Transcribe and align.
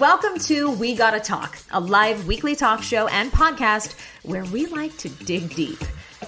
Welcome 0.00 0.38
to 0.44 0.70
We 0.70 0.94
Gotta 0.94 1.20
Talk, 1.20 1.58
a 1.72 1.78
live 1.78 2.26
weekly 2.26 2.56
talk 2.56 2.82
show 2.82 3.06
and 3.08 3.30
podcast 3.30 3.96
where 4.22 4.46
we 4.46 4.64
like 4.64 4.96
to 4.96 5.10
dig 5.10 5.54
deep. 5.54 5.76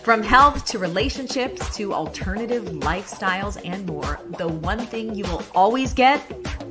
From 0.03 0.23
health 0.23 0.67
to 0.67 0.79
relationships 0.79 1.75
to 1.77 1.95
alternative 1.95 2.65
lifestyles 2.65 3.59
and 3.65 3.87
more, 3.87 4.21
the 4.37 4.47
one 4.47 4.81
thing 4.81 5.15
you 5.15 5.25
will 5.25 5.43
always 5.55 5.95
get 5.95 6.21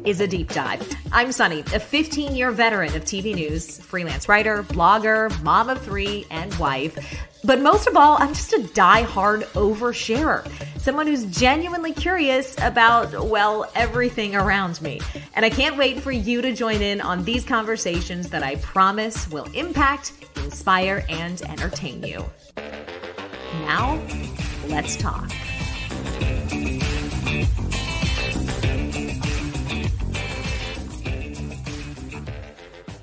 is 0.06 0.22
a 0.22 0.28
deep 0.28 0.50
dive. 0.50 0.88
I'm 1.12 1.32
Sunny, 1.32 1.62
a 1.74 1.80
15 1.80 2.36
year 2.36 2.52
veteran 2.52 2.96
of 2.96 3.04
TV 3.04 3.34
news, 3.34 3.80
freelance 3.80 4.30
writer, 4.30 4.62
blogger, 4.62 5.42
mom 5.42 5.70
of 5.70 5.82
three, 5.82 6.28
and 6.30 6.54
wife. 6.60 7.00
But 7.44 7.60
most 7.60 7.88
of 7.88 7.96
all, 7.96 8.18
I'm 8.20 8.34
just 8.34 8.54
a 8.54 8.62
die-hard 8.62 9.42
oversharer. 9.54 10.48
Someone 10.80 11.08
who's 11.08 11.26
genuinely 11.26 11.94
curious 11.94 12.56
about, 12.62 13.28
well, 13.28 13.70
everything 13.76 14.36
around 14.36 14.82
me. 14.82 15.02
And 15.34 15.44
I 15.44 15.50
can't 15.50 15.78
wait 15.78 16.02
for 16.02 16.12
you 16.12 16.42
to 16.42 16.54
join 16.54 16.82
in 16.82 17.02
on 17.02 17.24
these 17.24 17.44
conversations 17.44 18.30
that 18.30 18.44
I 18.44 18.56
promise 18.58 19.30
will 19.30 19.48
impact, 19.54 20.14
inspire, 20.38 21.04
and 21.10 21.42
entertain 21.44 22.04
you. 22.04 22.26
Now, 23.66 24.00
let's 24.68 24.96
talk. 24.98 25.32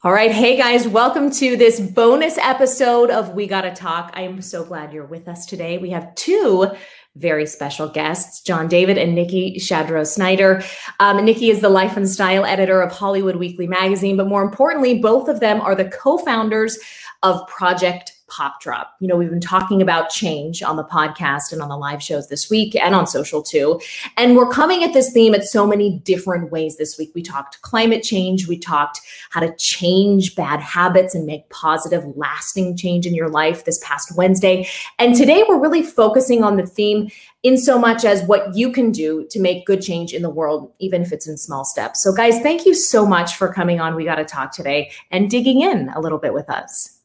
All 0.05 0.13
right. 0.13 0.31
Hey 0.31 0.57
guys, 0.57 0.87
welcome 0.87 1.29
to 1.33 1.57
this 1.57 1.81
bonus 1.81 2.39
episode 2.39 3.11
of 3.11 3.31
We 3.31 3.49
Gotta 3.49 3.73
Talk. 3.73 4.13
I 4.15 4.23
am 4.23 4.41
so 4.41 4.65
glad 4.65 4.93
you're 4.93 5.05
with 5.05 5.27
us 5.27 5.45
today. 5.45 5.77
We 5.79 5.91
have 5.91 6.15
two 6.15 6.69
very 7.17 7.47
special 7.47 7.89
guests, 7.89 8.41
John 8.43 8.69
David 8.69 8.97
and 8.97 9.17
Nikki 9.17 9.57
Shadrow 9.59 10.07
Snyder. 10.07 10.63
Um, 11.01 11.25
Nikki 11.25 11.51
is 11.51 11.61
the 11.61 11.69
life 11.69 11.97
and 11.97 12.09
style 12.09 12.45
editor 12.45 12.81
of 12.81 12.93
Hollywood 12.93 13.35
Weekly 13.35 13.67
Magazine, 13.67 14.17
but 14.17 14.29
more 14.29 14.43
importantly, 14.43 15.01
both 15.01 15.27
of 15.27 15.41
them 15.41 15.61
are 15.61 15.75
the 15.75 15.91
co 15.91 16.17
founders 16.17 16.79
of 17.25 17.45
Project 17.49 18.13
pop 18.29 18.61
drop. 18.61 18.95
You 19.01 19.09
know, 19.09 19.17
we've 19.17 19.31
been 19.31 19.41
talking 19.41 19.83
about 19.83 20.11
change 20.11 20.63
on 20.63 20.77
the 20.77 20.85
podcast 20.85 21.53
and 21.53 21.61
on 21.61 21.69
the 21.69 21.77
live 21.77 22.03
shows 22.03 22.29
this 22.29 22.49
week 22.51 22.77
and 22.77 22.95
on 22.95 23.07
social 23.07 23.43
too. 23.43 23.81
And 24.17 24.37
we're 24.37 24.51
coming 24.51 24.85
at 24.85 24.93
this 24.93 25.13
theme 25.13 25.35
at 25.35 25.45
so 25.45 25.67
many 25.67 25.99
different 26.01 26.53
ways 26.53 26.77
this 26.77 26.99
week. 26.99 27.13
We 27.15 27.23
talked 27.23 27.61
climate 27.63 28.03
change, 28.03 28.47
we 28.47 28.59
talked 28.59 29.01
how 29.31 29.41
to 29.41 29.55
change 29.57 30.35
bad 30.35 30.61
habits 30.61 31.15
and 31.15 31.27
make 31.27 31.49
positive, 31.51 32.05
lasting 32.17 32.77
change 32.77 33.07
in 33.07 33.15
your 33.15 33.29
life 33.29 33.65
this 33.65 33.83
past 33.83 34.17
Wednesday. 34.17 34.69
And 34.99 35.15
today 35.15 35.45
we're 35.49 35.61
really 35.61 35.83
focusing 35.83 36.45
on 36.45 36.57
the 36.57 36.67
theme 36.67 37.11
in 37.43 37.57
so 37.57 37.79
much 37.79 38.05
as 38.05 38.23
what 38.25 38.57
you 38.57 38.73
can 38.73 38.91
do 38.91 39.27
to 39.31 39.41
make 39.41 39.67
good 39.67 39.81
change 39.81 40.13
in 40.13 40.23
the 40.23 40.31
world, 40.31 40.73
even 40.81 41.03
if 41.03 41.13
it's 41.13 41.29
in 41.29 41.37
small 41.37 41.65
steps. 41.65 42.03
So, 42.03 42.13
guys, 42.13 42.41
thank 42.41 42.67
you 42.67 42.75
so 42.75 43.07
much 43.07 43.37
for 43.37 43.53
coming 43.53 43.81
on. 43.81 43.95
We 43.95 44.05
got 44.05 44.17
to 44.17 44.25
talk 44.25 44.53
today 44.53 44.91
and 45.11 45.31
digging 45.31 45.61
in 45.61 45.89
a 45.91 46.01
little 46.01 46.19
bit 46.19 46.35
with 46.35 46.51
us. 46.51 46.98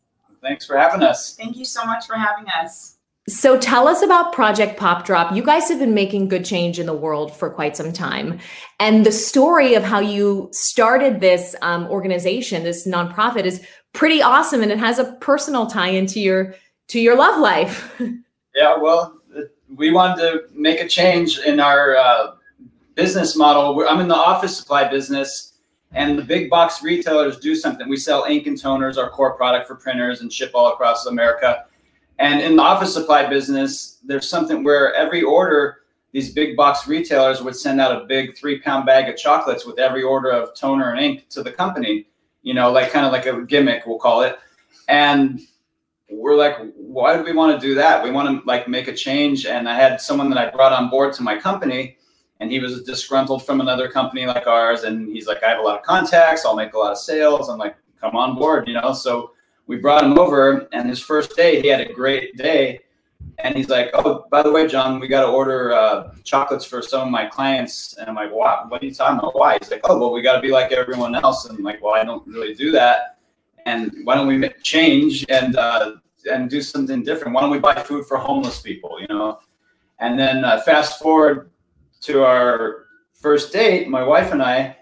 Thanks 0.44 0.66
for 0.66 0.78
having 0.78 1.02
us. 1.02 1.36
Thank 1.36 1.56
you 1.56 1.66
so 1.66 1.86
much 1.86 2.06
for 2.06 2.16
having 2.16 2.46
us. 2.62 2.98
So 3.30 3.58
tell 3.58 3.88
us 3.88 4.02
about 4.02 4.34
Project 4.34 4.78
Pop 4.78 5.06
Drop. 5.06 5.34
You 5.34 5.42
guys 5.42 5.70
have 5.70 5.80
been 5.80 5.94
making 5.94 6.28
good 6.28 6.44
change 6.44 6.78
in 6.78 6.86
the 6.86 6.94
world 6.94 7.34
for 7.34 7.50
quite 7.50 7.78
some 7.78 7.94
time. 7.94 8.40
And 8.82 9.06
the 9.06 9.14
story 9.14 9.76
of 9.76 9.84
how 9.84 10.02
you 10.02 10.50
started 10.52 11.22
this 11.22 11.56
um, 11.62 11.88
organization, 11.88 12.64
this 12.64 12.86
nonprofit, 12.86 13.46
is 13.46 13.66
pretty 13.94 14.22
awesome, 14.22 14.62
and 14.62 14.74
it 14.74 14.78
has 14.78 15.00
a 15.00 15.14
personal 15.22 15.68
tie 15.68 15.88
into 15.88 16.20
your 16.20 16.54
to 16.90 17.00
your 17.00 17.16
love 17.16 17.40
life. 17.40 17.96
yeah, 18.56 18.78
well, 18.78 19.22
we 19.74 19.92
wanted 19.92 20.22
to 20.22 20.42
make 20.54 20.82
a 20.82 20.88
change 20.88 21.40
in 21.40 21.62
our 21.62 21.96
uh, 21.96 22.34
business 22.96 23.38
model. 23.38 23.88
I'm 23.88 24.02
in 24.02 24.10
the 24.10 24.16
office 24.16 24.58
supply 24.58 24.90
business, 24.90 25.53
and 25.94 26.18
the 26.18 26.24
big 26.24 26.50
box 26.50 26.82
retailers 26.82 27.38
do 27.40 27.56
something. 27.56 27.88
We 27.88 27.98
sell 27.98 28.26
ink 28.26 28.48
and 28.48 28.58
toners, 28.58 28.98
our 28.98 29.10
core 29.10 29.36
product 29.36 29.68
for 29.68 29.76
printers, 29.76 30.22
and 30.22 30.32
ship 30.32 30.52
all 30.54 30.74
across 30.74 31.06
America. 31.06 31.66
And 32.20 32.42
in 32.42 32.56
the 32.56 32.64
office 32.64 32.94
supply 32.94 33.28
business, 33.28 34.00
there's 34.04 34.28
something 34.28 34.64
where 34.64 34.94
every 34.96 35.24
order, 35.24 35.82
these 36.12 36.34
big 36.34 36.56
box 36.56 36.88
retailers 36.88 37.42
would 37.42 37.56
send 37.56 37.80
out 37.82 38.02
a 38.02 38.06
big 38.06 38.38
three 38.38 38.60
pound 38.60 38.86
bag 38.86 39.10
of 39.10 39.18
chocolates 39.18 39.66
with 39.66 39.80
every 39.80 40.04
order 40.04 40.32
of 40.32 40.56
toner 40.56 40.92
and 40.92 41.00
ink 41.00 41.30
to 41.30 41.44
the 41.44 41.52
company, 41.52 42.08
you 42.42 42.54
know, 42.54 42.72
like 42.72 42.92
kind 42.92 43.06
of 43.06 43.12
like 43.12 43.26
a 43.26 43.42
gimmick, 43.42 43.86
we'll 43.86 44.00
call 44.00 44.22
it. 44.22 44.38
And 44.88 45.42
we're 46.10 46.36
like, 46.36 46.58
why 46.76 47.18
do 47.18 47.24
we 47.24 47.34
want 47.34 47.60
to 47.60 47.68
do 47.68 47.74
that? 47.76 48.04
We 48.04 48.12
want 48.12 48.30
to 48.30 48.46
like 48.48 48.68
make 48.68 48.88
a 48.88 48.94
change. 48.94 49.46
And 49.46 49.68
I 49.68 49.76
had 49.76 50.00
someone 50.02 50.30
that 50.30 50.38
I 50.38 50.50
brought 50.50 50.72
on 50.72 50.90
board 50.90 51.14
to 51.14 51.24
my 51.24 51.38
company 51.38 51.98
and 52.44 52.52
he 52.52 52.60
was 52.60 52.84
disgruntled 52.84 53.46
from 53.46 53.62
another 53.62 53.88
company 53.88 54.26
like 54.26 54.48
ours 54.48 54.84
and 54.84 55.08
he's 55.08 55.28
like 55.28 55.42
i 55.44 55.50
have 55.50 55.60
a 55.60 55.62
lot 55.62 55.80
of 55.80 55.86
contacts 55.86 56.44
i'll 56.46 56.58
make 56.58 56.74
a 56.74 56.78
lot 56.78 56.92
of 56.92 56.98
sales. 56.98 57.48
I'm 57.50 57.58
like 57.58 57.78
come 58.02 58.18
on 58.18 58.36
board 58.36 58.68
you 58.68 58.74
know? 58.74 58.92
So 58.92 59.32
we 59.66 59.78
brought 59.78 60.04
him 60.04 60.20
over 60.20 60.68
and 60.74 60.90
his 60.90 61.00
first 61.00 61.38
day 61.38 61.62
he 61.62 61.70
had 61.70 61.80
a 61.80 61.94
great 61.94 62.36
day. 62.36 62.82
And 63.40 63.56
he's 63.56 63.70
like 63.70 63.92
oh 63.94 64.26
by 64.30 64.44
the 64.44 64.52
way 64.52 64.68
john 64.68 65.00
we 65.00 65.08
got 65.08 65.22
to 65.22 65.30
order 65.30 65.72
uh, 65.72 66.14
chocolates 66.26 66.66
for 66.66 66.82
some 66.82 67.08
of 67.08 67.10
my 67.10 67.26
clients. 67.28 67.96
And 67.98 68.10
i'm 68.10 68.16
like 68.16 68.34
wow 68.34 68.66
what 68.68 68.84
are 68.84 68.86
you 68.86 68.94
talking 68.94 69.20
about? 69.20 69.36
Why? 69.36 69.58
He's 69.60 69.72
like 69.72 69.82
oh 69.86 69.98
well 69.98 70.12
we 70.12 70.22
got 70.22 70.36
to 70.36 70.42
be 70.42 70.52
like 70.52 70.74
everyone 70.74 71.16
else. 71.16 71.46
And 71.46 71.58
I'm 71.58 71.64
like 71.64 71.82
well 71.82 71.96
i 71.96 72.04
don't 72.04 72.28
really 72.28 72.54
do 72.54 72.72
that. 72.72 73.20
And 73.66 73.90
why 74.04 74.16
don't 74.16 74.28
we 74.28 74.50
change 74.64 75.26
and 75.30 75.56
uh, 75.56 75.94
and 76.30 76.50
do 76.50 76.62
something 76.62 77.04
different? 77.04 77.34
Why 77.34 77.40
don't 77.40 77.52
we 77.52 77.60
buy 77.60 77.82
food 77.82 78.06
for 78.06 78.18
homeless 78.18 78.60
people? 78.60 79.00
You 79.00 79.08
know? 79.08 79.40
And 80.00 80.20
then 80.20 80.44
uh, 80.44 80.60
fast 80.60 81.00
forward 81.00 81.50
to 82.04 82.24
our 82.26 82.86
first 83.14 83.54
date, 83.54 83.88
my 83.88 84.04
wife 84.04 84.34
and 84.34 84.44
I, 84.44 84.76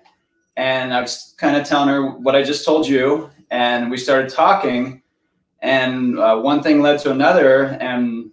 and 0.58 0.94
I 0.94 1.02
was 1.02 1.36
kind 1.38 1.56
of 1.56 1.68
telling 1.68 1.88
her 1.90 2.18
what 2.18 2.36
I 2.36 2.42
just 2.42 2.66
told 2.66 2.88
you, 2.88 3.30
and 3.52 3.92
we 3.92 3.98
started 3.98 4.30
talking, 4.30 5.04
and 5.62 6.18
uh, 6.18 6.40
one 6.40 6.64
thing 6.64 6.82
led 6.82 7.00
to 7.02 7.12
another, 7.12 7.78
and 7.80 8.32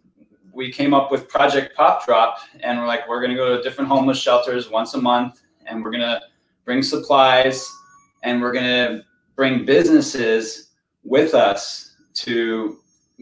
we 0.53 0.73
came 0.73 0.95
up 0.95 1.11
with 1.13 1.29
Project 1.29 1.77
Pop 1.77 2.07
Drop, 2.07 2.39
and 2.61 2.79
we're 2.79 2.87
like, 2.87 3.07
we're 3.07 3.25
to 3.27 3.35
go 3.35 3.57
to 3.57 3.63
different 3.63 3.91
homeless 3.91 4.19
shelters 4.19 4.71
once 4.71 4.95
a 4.95 5.01
month, 5.01 5.43
and 5.67 5.85
we're 5.85 5.93
to 5.93 6.23
bring 6.65 6.83
supplies, 6.83 7.71
and 8.23 8.41
we're 8.41 8.55
to 8.55 9.05
bring 9.37 9.67
businesses 9.67 10.71
with 11.05 11.35
us 11.35 11.97
to 12.15 12.79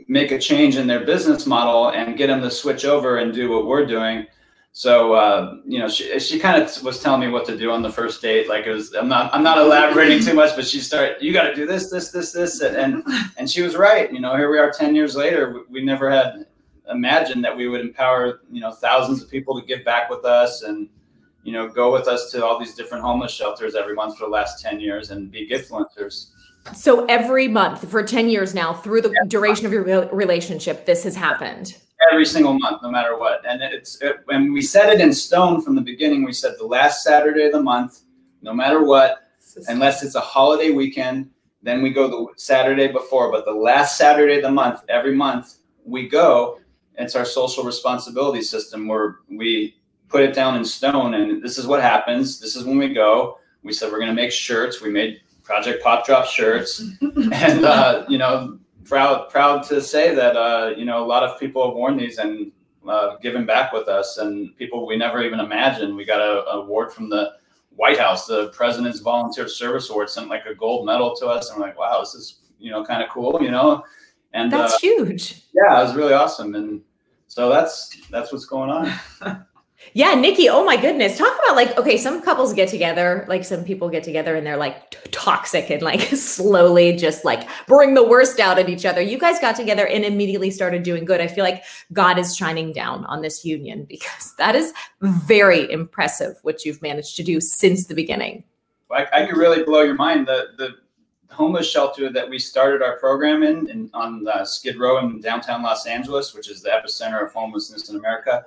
make 0.06 0.31
a 0.31 0.38
change 0.38 0.77
in 0.77 0.87
their 0.87 1.04
business 1.04 1.44
model 1.44 1.91
and 1.91 2.16
get 2.16 2.28
them 2.28 2.41
to 2.41 2.50
switch 2.50 2.84
over 2.84 3.16
and 3.19 3.34
do 3.34 3.50
what 3.50 3.66
we're 3.66 3.84
doing 3.84 4.27
so 4.76 5.14
uh, 5.14 5.56
you 5.64 5.78
know, 5.78 5.88
she 5.88 6.20
she 6.20 6.38
kind 6.38 6.62
of 6.62 6.82
was 6.82 7.00
telling 7.03 7.22
me 7.22 7.28
what 7.28 7.47
to 7.47 7.56
do 7.56 7.70
on 7.70 7.81
the 7.81 7.91
first 7.91 8.20
date. 8.20 8.47
Like 8.47 8.66
it 8.66 8.72
was, 8.72 8.92
I'm 8.92 9.09
not 9.09 9.34
I'm 9.34 9.42
not 9.42 9.56
elaborating 9.56 10.20
too 10.22 10.34
much, 10.34 10.54
but 10.54 10.66
she 10.66 10.81
started, 10.81 11.16
you 11.19 11.32
got 11.32 11.44
to 11.44 11.54
do 11.54 11.64
this, 11.64 11.88
this, 11.91 12.10
this, 12.10 12.32
this, 12.32 12.60
and, 12.60 12.76
and 12.76 13.03
and 13.38 13.50
she 13.50 13.62
was 13.62 13.75
right. 13.75 14.12
You 14.12 14.20
know, 14.20 14.36
here 14.36 14.50
we 14.50 14.59
are, 14.59 14.70
ten 14.70 14.94
years 14.94 15.16
later. 15.16 15.65
We, 15.70 15.81
we 15.81 15.82
never 15.82 16.10
had 16.10 16.44
imagined 16.91 17.42
that 17.42 17.56
we 17.56 17.69
would 17.69 17.81
empower 17.81 18.42
you 18.53 18.60
know 18.60 18.70
thousands 18.70 19.22
of 19.22 19.31
people 19.31 19.59
to 19.59 19.66
give 19.66 19.82
back 19.82 20.10
with 20.10 20.26
us 20.26 20.60
and 20.60 20.91
you 21.42 21.54
know 21.54 21.69
go 21.69 21.91
with 21.91 22.06
us 22.06 22.31
to 22.32 22.44
all 22.44 22.59
these 22.59 22.75
different 22.75 23.03
homeless 23.03 23.32
shelters 23.32 23.75
every 23.75 23.94
month 23.94 24.19
for 24.19 24.26
the 24.26 24.31
last 24.31 24.62
ten 24.62 24.78
years 24.78 25.10
and 25.10 25.31
be 25.31 25.48
influencers. 25.48 26.32
So 26.75 27.06
every 27.06 27.48
month 27.48 27.88
for 27.88 28.03
10 28.03 28.28
years 28.28 28.53
now, 28.53 28.75
through 28.75 29.00
the 29.03 29.25
duration 29.28 29.65
of 29.65 29.72
your 29.72 29.84
relationship, 30.09 30.84
this 30.84 31.04
has 31.04 31.15
happened 31.15 31.78
every 32.10 32.26
single 32.26 32.58
month, 32.58 32.82
no 32.82 32.90
matter 32.90 33.18
what. 33.18 33.44
And 33.48 33.62
it's 33.62 34.00
it, 34.02 34.20
when 34.26 34.52
we 34.52 34.62
set 34.62 34.92
it 34.92 35.00
in 35.00 35.12
stone 35.12 35.60
from 35.60 35.74
the 35.74 35.80
beginning. 35.80 36.24
We 36.24 36.32
said 36.32 36.54
the 36.58 36.66
last 36.66 37.02
Saturday 37.02 37.44
of 37.44 37.52
the 37.52 37.62
month, 37.62 38.00
no 38.42 38.52
matter 38.52 38.84
what, 38.84 39.30
unless 39.68 40.02
it's 40.02 40.14
a 40.14 40.20
holiday 40.20 40.70
weekend. 40.70 41.30
Then 41.62 41.82
we 41.82 41.90
go 41.90 42.08
the 42.08 42.26
Saturday 42.36 42.88
before, 42.88 43.32
but 43.32 43.44
the 43.44 43.52
last 43.52 43.96
Saturday 43.96 44.36
of 44.36 44.42
the 44.42 44.50
month, 44.50 44.82
every 44.88 45.14
month, 45.14 45.56
we 45.84 46.08
go. 46.08 46.60
It's 46.98 47.16
our 47.16 47.24
social 47.24 47.64
responsibility 47.64 48.42
system 48.42 48.86
where 48.88 49.16
we 49.28 49.76
put 50.08 50.22
it 50.22 50.34
down 50.34 50.56
in 50.56 50.64
stone, 50.64 51.14
and 51.14 51.42
this 51.42 51.58
is 51.58 51.66
what 51.66 51.82
happens. 51.82 52.41
This 52.41 52.56
is 52.56 52.64
when 52.64 52.78
we 52.78 52.92
go. 52.92 53.38
We 53.62 53.72
said 53.72 53.91
we're 53.91 53.98
going 53.98 54.14
to 54.14 54.14
make 54.14 54.30
shirts. 54.30 54.80
We 54.80 54.91
made 54.91 55.20
Project 55.42 55.82
Pop 55.82 56.06
Drop 56.06 56.26
shirts, 56.26 56.84
and 57.00 57.64
uh, 57.64 58.04
you 58.09 58.18
know 58.18 58.59
proud 58.86 59.28
proud 59.30 59.62
to 59.65 59.80
say 59.80 60.15
that 60.15 60.36
uh, 60.36 60.72
you 60.77 60.84
know 60.84 61.04
a 61.04 61.06
lot 61.06 61.22
of 61.22 61.38
people 61.38 61.66
have 61.66 61.74
worn 61.74 61.97
these 61.97 62.18
and 62.18 62.53
uh, 62.88 63.16
given 63.16 63.44
back 63.44 63.72
with 63.72 63.88
us, 63.88 64.18
and 64.18 64.56
people 64.56 64.86
we 64.86 64.97
never 64.97 65.22
even 65.22 65.41
imagined. 65.41 65.94
We 65.94 66.04
got 66.04 66.21
a, 66.21 66.44
a 66.48 66.62
award 66.62 66.92
from 66.92 67.09
the 67.10 67.34
White 67.74 67.98
House, 67.98 68.27
the 68.27 68.48
President's 68.48 69.00
Volunteer 69.00 69.48
Service 69.48 69.91
Award, 69.91 70.09
sent 70.09 70.28
like 70.28 70.47
a 70.47 70.54
gold 70.54 70.86
medal 70.86 71.15
to 71.16 71.27
us. 71.27 71.50
And 71.50 71.59
we're 71.59 71.66
like, 71.66 71.78
wow, 71.78 72.00
this 72.00 72.15
is 72.15 72.41
you 72.59 72.71
know 72.71 72.84
kind 72.84 73.03
of 73.03 73.10
cool, 73.10 73.38
you 73.42 73.50
know. 73.50 73.84
And 74.33 74.53
that's 74.53 74.74
uh, 74.74 74.78
huge. 74.78 75.42
Yeah, 75.54 75.80
it 75.80 75.84
was 75.84 75.94
really 75.94 76.12
awesome, 76.12 76.54
and 76.54 76.83
so 77.27 77.48
that's 77.48 77.97
that's 78.10 78.33
what's 78.33 78.47
going 78.47 78.71
on. 78.71 78.92
Yeah, 79.92 80.15
Nikki. 80.15 80.48
Oh 80.48 80.65
my 80.65 80.77
goodness. 80.77 81.16
Talk 81.16 81.33
about 81.44 81.56
like, 81.56 81.77
okay, 81.78 81.97
some 81.97 82.22
couples 82.22 82.53
get 82.53 82.68
together, 82.68 83.24
like 83.28 83.44
some 83.44 83.65
people 83.65 83.88
get 83.88 84.03
together 84.03 84.36
and 84.36 84.47
they're 84.47 84.56
like 84.56 84.91
t- 84.91 84.98
toxic 85.10 85.71
and 85.71 85.83
like 85.83 86.00
slowly 86.15 86.97
just 86.97 87.24
like 87.24 87.48
bring 87.66 87.94
the 87.94 88.06
worst 88.06 88.41
out 88.41 88.59
at 88.59 88.68
each 88.68 88.84
other. 88.84 89.00
You 89.00 89.18
guys 89.18 89.38
got 89.38 89.56
together 89.56 89.86
and 89.86 90.04
immediately 90.04 90.50
started 90.50 90.83
doing 90.83 91.04
good. 91.04 91.21
I 91.21 91.27
feel 91.27 91.44
like 91.44 91.65
God 91.92 92.18
is 92.18 92.36
shining 92.36 92.72
down 92.72 93.04
on 93.06 93.22
this 93.22 93.44
union 93.44 93.84
because 93.88 94.34
that 94.38 94.54
is 94.54 94.72
very 95.00 95.71
impressive 95.71 96.36
what 96.42 96.65
you've 96.65 96.83
managed 96.83 97.16
to 97.16 97.22
do 97.22 97.41
since 97.41 97.86
the 97.86 97.94
beginning. 97.94 98.44
I, 98.91 99.06
I 99.12 99.27
could 99.27 99.36
really 99.36 99.62
blow 99.65 99.83
your 99.83 99.94
mind. 99.94 100.27
The 100.27 100.48
the 100.59 100.77
homeless 101.30 101.71
shelter 101.71 102.10
that 102.10 102.28
we 102.28 102.38
started 102.38 102.83
our 102.83 102.98
program 102.98 103.42
in, 103.42 103.68
in 103.68 103.91
on 103.92 104.27
uh, 104.27 104.44
Skid 104.44 104.78
Row 104.78 104.98
in 104.98 105.21
downtown 105.21 105.62
Los 105.62 105.86
Angeles, 105.86 106.34
which 106.34 106.48
is 106.48 106.62
the 106.62 106.71
epicenter 106.71 107.24
of 107.24 107.33
homelessness 107.33 107.91
in 107.91 107.97
America. 107.97 108.44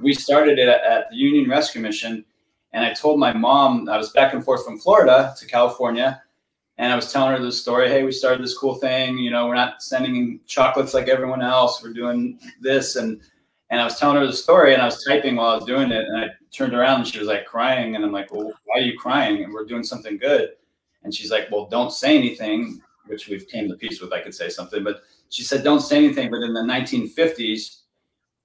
We 0.00 0.14
started 0.14 0.58
it 0.58 0.68
at, 0.68 0.82
at 0.82 1.10
the 1.10 1.16
Union 1.16 1.48
Rescue 1.48 1.80
Mission, 1.80 2.24
and 2.72 2.84
I 2.84 2.92
told 2.92 3.18
my 3.18 3.32
mom 3.32 3.88
I 3.88 3.96
was 3.96 4.10
back 4.10 4.32
and 4.32 4.44
forth 4.44 4.64
from 4.64 4.78
Florida 4.78 5.34
to 5.38 5.46
California, 5.46 6.22
and 6.78 6.92
I 6.92 6.96
was 6.96 7.12
telling 7.12 7.32
her 7.32 7.42
this 7.42 7.60
story. 7.60 7.88
Hey, 7.88 8.02
we 8.02 8.12
started 8.12 8.42
this 8.42 8.56
cool 8.56 8.76
thing. 8.76 9.18
You 9.18 9.30
know, 9.30 9.46
we're 9.46 9.54
not 9.54 9.82
sending 9.82 10.40
chocolates 10.46 10.94
like 10.94 11.08
everyone 11.08 11.42
else. 11.42 11.82
We're 11.82 11.92
doing 11.92 12.38
this, 12.60 12.96
and 12.96 13.20
and 13.70 13.80
I 13.80 13.84
was 13.84 13.98
telling 13.98 14.16
her 14.16 14.26
the 14.26 14.32
story, 14.32 14.72
and 14.72 14.82
I 14.82 14.86
was 14.86 15.04
typing 15.04 15.36
while 15.36 15.50
I 15.50 15.56
was 15.56 15.64
doing 15.64 15.92
it, 15.92 16.04
and 16.06 16.16
I 16.16 16.28
turned 16.50 16.74
around 16.74 17.00
and 17.00 17.06
she 17.06 17.18
was 17.18 17.28
like 17.28 17.46
crying, 17.46 17.94
and 17.94 18.04
I'm 18.04 18.12
like, 18.12 18.32
well, 18.32 18.52
why 18.64 18.80
are 18.80 18.82
you 18.82 18.98
crying? 18.98 19.44
And 19.44 19.52
we're 19.52 19.64
doing 19.64 19.84
something 19.84 20.16
good 20.16 20.50
and 21.02 21.14
she's 21.14 21.30
like, 21.30 21.48
well, 21.50 21.66
don't 21.66 21.92
say 21.92 22.16
anything, 22.16 22.80
which 23.06 23.28
we've 23.28 23.48
came 23.48 23.68
to 23.68 23.76
peace 23.76 24.00
with. 24.00 24.12
I 24.12 24.20
could 24.20 24.34
say 24.34 24.48
something, 24.48 24.84
but 24.84 25.02
she 25.28 25.42
said, 25.42 25.64
don't 25.64 25.80
say 25.80 25.96
anything. 25.96 26.30
But 26.30 26.42
in 26.42 26.52
the 26.52 26.60
1950s, 26.60 27.79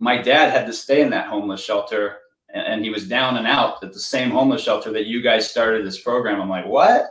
my 0.05 0.21
dad 0.21 0.51
had 0.51 0.67
to 0.67 0.73
stay 0.73 1.01
in 1.01 1.09
that 1.09 1.25
homeless 1.25 1.63
shelter 1.63 2.19
and, 2.53 2.67
and 2.67 2.83
he 2.83 2.91
was 2.91 3.07
down 3.07 3.37
and 3.37 3.47
out 3.47 3.83
at 3.83 3.91
the 3.91 3.99
same 3.99 4.29
homeless 4.29 4.61
shelter 4.61 4.91
that 4.91 5.07
you 5.07 5.19
guys 5.19 5.49
started 5.49 5.83
this 5.83 5.99
program. 5.99 6.39
I'm 6.39 6.47
like, 6.47 6.67
what? 6.67 7.09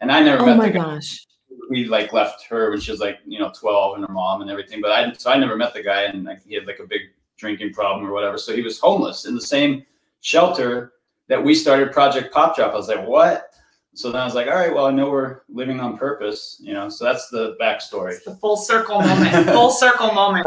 And 0.00 0.10
I 0.10 0.20
never 0.24 0.42
oh 0.42 0.46
met 0.46 0.56
my 0.56 0.66
the 0.66 0.72
guy. 0.72 0.94
gosh. 0.96 1.24
We 1.70 1.84
like 1.84 2.12
left 2.12 2.44
her 2.48 2.70
when 2.70 2.80
she 2.80 2.90
was 2.90 2.98
like, 2.98 3.20
you 3.24 3.38
know, 3.38 3.52
12 3.56 3.94
and 3.94 4.04
her 4.04 4.12
mom 4.12 4.42
and 4.42 4.50
everything. 4.50 4.80
But 4.80 4.90
I, 4.90 5.12
so 5.12 5.30
I 5.30 5.38
never 5.38 5.56
met 5.56 5.72
the 5.72 5.84
guy 5.84 6.02
and 6.02 6.24
like, 6.24 6.42
he 6.44 6.56
had 6.56 6.66
like 6.66 6.80
a 6.80 6.86
big 6.86 7.02
drinking 7.36 7.74
problem 7.74 8.04
or 8.04 8.12
whatever. 8.12 8.38
So 8.38 8.56
he 8.56 8.62
was 8.62 8.80
homeless 8.80 9.24
in 9.24 9.36
the 9.36 9.40
same 9.40 9.86
shelter 10.20 10.94
that 11.28 11.42
we 11.42 11.54
started 11.54 11.92
Project 11.92 12.34
Pop 12.34 12.56
Drop. 12.56 12.72
I 12.72 12.76
was 12.76 12.88
like, 12.88 13.06
what? 13.06 13.52
so 13.94 14.10
then 14.10 14.20
I 14.20 14.24
was 14.24 14.34
like, 14.34 14.46
all 14.46 14.54
right, 14.54 14.74
well, 14.74 14.86
I 14.86 14.90
know 14.90 15.10
we're 15.10 15.42
living 15.48 15.78
on 15.78 15.98
purpose, 15.98 16.56
you 16.60 16.72
know. 16.72 16.88
So 16.88 17.04
that's 17.04 17.28
the 17.28 17.56
backstory. 17.60 18.12
It's 18.12 18.24
the 18.24 18.34
full 18.36 18.56
circle 18.56 19.00
moment. 19.02 19.46
full 19.50 19.70
circle 19.70 20.12
moment. 20.12 20.46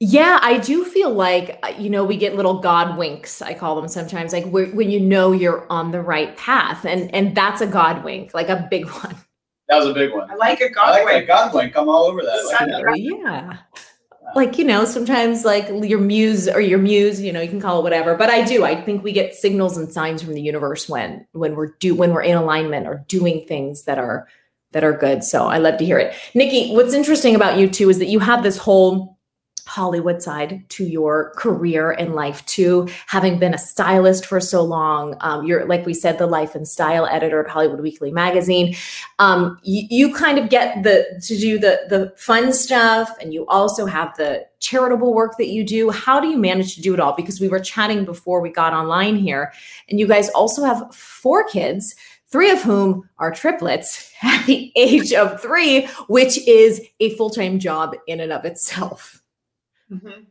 Yeah, 0.00 0.38
I 0.42 0.58
do 0.58 0.84
feel 0.84 1.10
like 1.10 1.58
uh, 1.62 1.74
you 1.76 1.90
know 1.90 2.04
we 2.04 2.16
get 2.16 2.36
little 2.36 2.60
God 2.60 2.96
winks. 2.96 3.42
I 3.42 3.54
call 3.54 3.80
them 3.80 3.88
sometimes, 3.88 4.32
like 4.32 4.46
when 4.46 4.90
you 4.90 5.00
know 5.00 5.32
you're 5.32 5.66
on 5.70 5.90
the 5.90 6.00
right 6.00 6.36
path, 6.36 6.84
and 6.84 7.12
and 7.14 7.34
that's 7.34 7.60
a 7.60 7.66
God 7.66 8.04
wink, 8.04 8.32
like 8.32 8.48
a 8.48 8.66
big 8.70 8.88
one. 9.02 9.16
That 9.68 9.78
was 9.78 9.88
a 9.88 9.94
big 9.94 10.12
one. 10.12 10.30
I 10.30 10.34
like 10.34 10.60
a 10.60 10.66
I 10.66 10.68
God 10.68 10.90
like 10.90 11.04
wink. 11.04 11.26
that 11.26 11.26
God 11.26 11.54
wink. 11.54 11.76
I'm 11.76 11.88
all 11.88 12.04
over 12.04 12.22
that. 12.22 12.56
I 12.60 12.64
like 12.64 12.84
that. 12.84 13.00
Yeah. 13.00 13.58
Like, 14.34 14.58
you 14.58 14.64
know, 14.64 14.84
sometimes 14.84 15.44
like 15.44 15.68
your 15.68 16.00
muse 16.00 16.48
or 16.48 16.60
your 16.60 16.78
muse, 16.78 17.20
you 17.20 17.32
know, 17.32 17.40
you 17.40 17.48
can 17.48 17.60
call 17.60 17.80
it 17.80 17.82
whatever. 17.82 18.14
But 18.14 18.30
I 18.30 18.44
do. 18.44 18.64
I 18.64 18.80
think 18.80 19.02
we 19.02 19.12
get 19.12 19.34
signals 19.34 19.76
and 19.76 19.90
signs 19.90 20.22
from 20.22 20.34
the 20.34 20.40
universe 20.40 20.88
when 20.88 21.26
when 21.32 21.54
we're 21.54 21.68
do 21.80 21.94
when 21.94 22.12
we're 22.12 22.22
in 22.22 22.36
alignment 22.36 22.86
or 22.86 23.04
doing 23.08 23.44
things 23.46 23.84
that 23.84 23.98
are 23.98 24.28
that 24.72 24.84
are 24.84 24.92
good. 24.92 25.24
So 25.24 25.46
I 25.46 25.58
love 25.58 25.78
to 25.78 25.84
hear 25.84 25.98
it. 25.98 26.14
Nikki, 26.34 26.74
what's 26.74 26.94
interesting 26.94 27.34
about 27.34 27.58
you 27.58 27.68
too 27.68 27.88
is 27.88 27.98
that 27.98 28.08
you 28.08 28.20
have 28.20 28.42
this 28.42 28.58
whole 28.58 29.17
Hollywood 29.68 30.22
side 30.22 30.64
to 30.70 30.84
your 30.84 31.34
career 31.36 31.90
and 31.90 32.14
life 32.14 32.44
too. 32.46 32.88
Having 33.06 33.38
been 33.38 33.52
a 33.52 33.58
stylist 33.58 34.24
for 34.24 34.40
so 34.40 34.62
long, 34.62 35.14
um, 35.20 35.44
you're 35.44 35.66
like 35.66 35.84
we 35.84 35.92
said, 35.92 36.16
the 36.16 36.26
life 36.26 36.54
and 36.54 36.66
style 36.66 37.06
editor 37.06 37.44
at 37.44 37.50
Hollywood 37.50 37.82
Weekly 37.82 38.10
magazine. 38.10 38.74
Um, 39.18 39.58
you, 39.62 39.86
you 39.90 40.14
kind 40.14 40.38
of 40.38 40.48
get 40.48 40.82
the 40.84 41.04
to 41.26 41.36
do 41.36 41.58
the 41.58 41.82
the 41.90 42.14
fun 42.16 42.54
stuff, 42.54 43.14
and 43.20 43.34
you 43.34 43.46
also 43.46 43.84
have 43.84 44.16
the 44.16 44.46
charitable 44.60 45.12
work 45.12 45.36
that 45.36 45.48
you 45.48 45.64
do. 45.64 45.90
How 45.90 46.18
do 46.18 46.28
you 46.28 46.38
manage 46.38 46.74
to 46.76 46.80
do 46.80 46.94
it 46.94 47.00
all? 47.00 47.14
Because 47.14 47.38
we 47.38 47.48
were 47.48 47.60
chatting 47.60 48.06
before 48.06 48.40
we 48.40 48.50
got 48.50 48.72
online 48.72 49.16
here, 49.16 49.52
and 49.90 50.00
you 50.00 50.06
guys 50.06 50.30
also 50.30 50.64
have 50.64 50.94
four 50.94 51.46
kids 51.46 51.94
three 52.30 52.50
of 52.50 52.60
whom 52.60 53.08
are 53.18 53.30
triplets 53.30 54.12
at 54.22 54.44
the 54.46 54.70
age 54.76 55.12
of 55.12 55.40
three, 55.40 55.86
which 56.08 56.38
is 56.46 56.80
a 57.00 57.14
full 57.16 57.30
time 57.30 57.58
job 57.58 57.94
in 58.06 58.20
and 58.20 58.32
of 58.32 58.44
itself. 58.44 59.22
Mhm. 59.90 60.26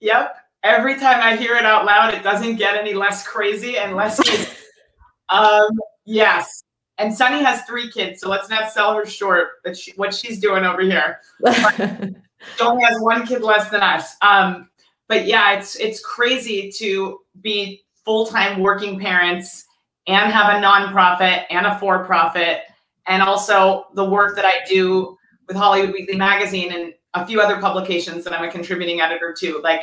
Yep. 0.00 0.36
Every 0.62 0.98
time 0.98 1.20
I 1.22 1.36
hear 1.36 1.54
it 1.54 1.64
out 1.64 1.84
loud, 1.84 2.14
it 2.14 2.22
doesn't 2.22 2.56
get 2.56 2.76
any 2.76 2.94
less 2.94 3.26
crazy 3.26 3.78
and 3.78 3.94
less. 3.96 4.20
um, 5.28 5.70
yes. 6.04 6.62
And 6.98 7.14
Sunny 7.14 7.42
has 7.42 7.62
three 7.62 7.90
kids, 7.90 8.20
so 8.20 8.28
let's 8.28 8.48
not 8.48 8.72
sell 8.72 8.94
her 8.96 9.04
short. 9.04 9.48
But 9.62 9.76
she, 9.76 9.92
what 9.96 10.14
she's 10.14 10.40
doing 10.40 10.64
over 10.64 10.80
here, 10.80 11.20
she 11.46 12.64
only 12.64 12.84
has 12.84 12.98
one 13.00 13.26
kid 13.26 13.42
less 13.42 13.68
than 13.68 13.82
us. 13.82 14.16
Um, 14.22 14.70
but 15.08 15.26
yeah, 15.26 15.58
it's 15.58 15.76
it's 15.76 16.00
crazy 16.00 16.72
to 16.78 17.20
be 17.42 17.84
full 18.04 18.26
time 18.26 18.60
working 18.60 18.98
parents 18.98 19.66
and 20.06 20.32
have 20.32 20.54
a 20.54 20.64
nonprofit 20.64 21.44
and 21.50 21.66
a 21.66 21.78
for 21.78 22.04
profit, 22.04 22.62
and 23.06 23.22
also 23.22 23.86
the 23.94 24.04
work 24.04 24.34
that 24.36 24.46
I 24.46 24.64
do 24.66 25.18
with 25.48 25.56
Hollywood 25.56 25.92
Weekly 25.92 26.16
Magazine 26.16 26.72
and 26.72 26.94
a 27.16 27.26
few 27.26 27.40
other 27.40 27.60
publications 27.60 28.24
that 28.24 28.32
I'm 28.32 28.46
a 28.46 28.50
contributing 28.50 29.00
editor 29.00 29.34
to. 29.38 29.58
Like, 29.62 29.82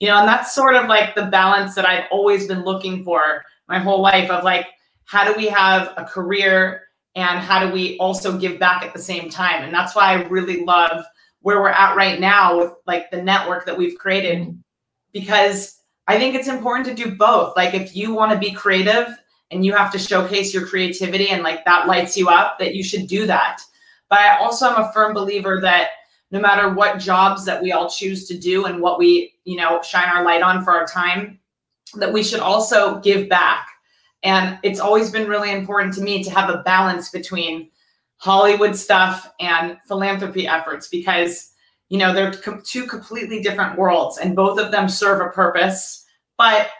you 0.00 0.08
know, 0.08 0.18
and 0.18 0.28
that's 0.28 0.54
sort 0.54 0.74
of 0.74 0.88
like 0.88 1.14
the 1.14 1.26
balance 1.26 1.74
that 1.74 1.86
I've 1.86 2.06
always 2.10 2.46
been 2.46 2.64
looking 2.64 3.04
for 3.04 3.44
my 3.68 3.78
whole 3.78 4.02
life 4.02 4.30
of 4.30 4.44
like, 4.44 4.66
how 5.04 5.24
do 5.24 5.34
we 5.36 5.46
have 5.46 5.92
a 5.96 6.04
career 6.04 6.82
and 7.14 7.40
how 7.40 7.64
do 7.64 7.72
we 7.72 7.96
also 7.98 8.38
give 8.38 8.58
back 8.58 8.82
at 8.82 8.92
the 8.92 8.98
same 8.98 9.30
time? 9.30 9.62
And 9.62 9.72
that's 9.72 9.94
why 9.94 10.12
I 10.12 10.22
really 10.28 10.64
love 10.64 11.04
where 11.40 11.60
we're 11.60 11.68
at 11.68 11.96
right 11.96 12.18
now 12.20 12.58
with 12.58 12.72
like 12.86 13.10
the 13.10 13.22
network 13.22 13.66
that 13.66 13.76
we've 13.76 13.98
created 13.98 14.38
mm-hmm. 14.38 14.58
because 15.12 15.80
I 16.08 16.18
think 16.18 16.34
it's 16.34 16.48
important 16.48 16.86
to 16.86 17.04
do 17.04 17.14
both. 17.14 17.56
Like 17.56 17.74
if 17.74 17.94
you 17.94 18.14
want 18.14 18.32
to 18.32 18.38
be 18.38 18.52
creative 18.52 19.08
and 19.50 19.64
you 19.64 19.74
have 19.74 19.92
to 19.92 19.98
showcase 19.98 20.52
your 20.52 20.66
creativity 20.66 21.28
and 21.28 21.42
like 21.42 21.64
that 21.64 21.86
lights 21.86 22.16
you 22.16 22.28
up, 22.28 22.58
that 22.58 22.74
you 22.74 22.82
should 22.82 23.06
do 23.06 23.26
that. 23.26 23.60
But 24.08 24.20
I 24.20 24.38
also 24.38 24.66
am 24.66 24.80
a 24.80 24.92
firm 24.92 25.14
believer 25.14 25.60
that 25.60 25.90
no 26.32 26.40
matter 26.40 26.70
what 26.70 26.98
jobs 26.98 27.44
that 27.44 27.62
we 27.62 27.72
all 27.72 27.88
choose 27.88 28.26
to 28.26 28.36
do 28.36 28.64
and 28.64 28.80
what 28.80 28.98
we, 28.98 29.34
you 29.44 29.56
know, 29.56 29.80
shine 29.82 30.08
our 30.08 30.24
light 30.24 30.42
on 30.42 30.64
for 30.64 30.72
our 30.72 30.86
time, 30.86 31.38
that 31.94 32.12
we 32.12 32.22
should 32.22 32.40
also 32.40 32.98
give 33.00 33.28
back. 33.28 33.68
And 34.24 34.58
it's 34.62 34.80
always 34.80 35.10
been 35.10 35.28
really 35.28 35.52
important 35.52 35.94
to 35.94 36.00
me 36.00 36.24
to 36.24 36.30
have 36.30 36.48
a 36.48 36.62
balance 36.62 37.10
between 37.10 37.70
Hollywood 38.16 38.76
stuff 38.76 39.30
and 39.40 39.76
philanthropy 39.86 40.46
efforts 40.46 40.88
because 40.88 41.52
you 41.88 41.98
know 41.98 42.14
they're 42.14 42.32
two 42.64 42.86
completely 42.86 43.42
different 43.42 43.76
worlds 43.76 44.18
and 44.18 44.36
both 44.36 44.58
of 44.58 44.70
them 44.70 44.88
serve 44.88 45.20
a 45.20 45.30
purpose 45.30 46.06
but 46.38 46.70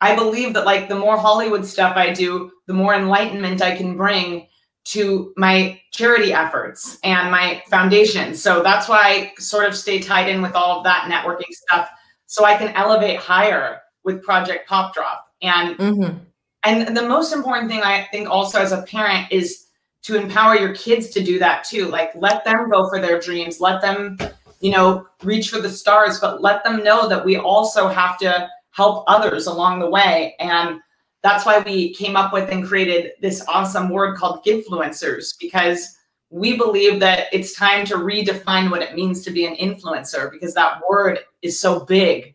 i 0.00 0.14
believe 0.14 0.52
that 0.52 0.66
like 0.66 0.90
the 0.90 0.94
more 0.94 1.16
hollywood 1.16 1.64
stuff 1.64 1.96
i 1.96 2.12
do 2.12 2.50
the 2.66 2.74
more 2.74 2.94
enlightenment 2.94 3.62
i 3.62 3.74
can 3.74 3.96
bring 3.96 4.47
to 4.88 5.32
my 5.36 5.80
charity 5.92 6.32
efforts 6.32 6.98
and 7.04 7.30
my 7.30 7.62
foundation 7.68 8.34
so 8.34 8.62
that's 8.62 8.88
why 8.88 9.00
i 9.00 9.32
sort 9.38 9.66
of 9.66 9.76
stay 9.76 9.98
tied 9.98 10.28
in 10.28 10.40
with 10.40 10.54
all 10.54 10.78
of 10.78 10.84
that 10.84 11.10
networking 11.10 11.52
stuff 11.52 11.88
so 12.26 12.44
i 12.44 12.56
can 12.56 12.68
elevate 12.74 13.18
higher 13.18 13.80
with 14.04 14.22
project 14.22 14.68
pop 14.68 14.94
drop 14.94 15.26
and 15.42 15.76
Mhm. 15.76 16.20
and 16.64 16.96
the 16.96 17.08
most 17.08 17.32
important 17.32 17.70
thing 17.70 17.82
I 17.82 18.08
think 18.10 18.28
also 18.28 18.58
as 18.60 18.72
a 18.72 18.82
parent 18.82 19.30
is 19.30 19.66
to 20.02 20.16
empower 20.16 20.56
your 20.56 20.74
kids 20.74 21.10
to 21.10 21.22
do 21.22 21.38
that 21.38 21.64
too. 21.64 21.86
Like 21.86 22.10
let 22.14 22.44
them 22.44 22.70
go 22.70 22.88
for 22.88 23.00
their 23.00 23.20
dreams, 23.20 23.60
let 23.60 23.80
them, 23.80 24.18
you 24.60 24.70
know, 24.72 25.06
reach 25.22 25.50
for 25.50 25.60
the 25.60 25.70
stars, 25.70 26.18
but 26.18 26.42
let 26.42 26.64
them 26.64 26.82
know 26.82 27.08
that 27.08 27.24
we 27.24 27.36
also 27.36 27.88
have 27.88 28.18
to 28.18 28.48
help 28.70 29.04
others 29.06 29.46
along 29.46 29.78
the 29.80 29.90
way. 29.90 30.34
And 30.40 30.80
that's 31.22 31.44
why 31.44 31.60
we 31.60 31.94
came 31.94 32.16
up 32.16 32.32
with 32.32 32.48
and 32.50 32.66
created 32.66 33.12
this 33.20 33.44
awesome 33.48 33.88
word 33.88 34.16
called 34.16 34.44
givefluencers 34.44 35.34
because 35.40 35.96
we 36.30 36.56
believe 36.56 37.00
that 37.00 37.26
it's 37.32 37.54
time 37.54 37.84
to 37.86 37.94
redefine 37.94 38.70
what 38.70 38.82
it 38.82 38.94
means 38.94 39.24
to 39.24 39.30
be 39.30 39.46
an 39.46 39.56
influencer 39.56 40.30
because 40.30 40.54
that 40.54 40.80
word 40.88 41.18
is 41.42 41.58
so 41.58 41.84
big 41.84 42.34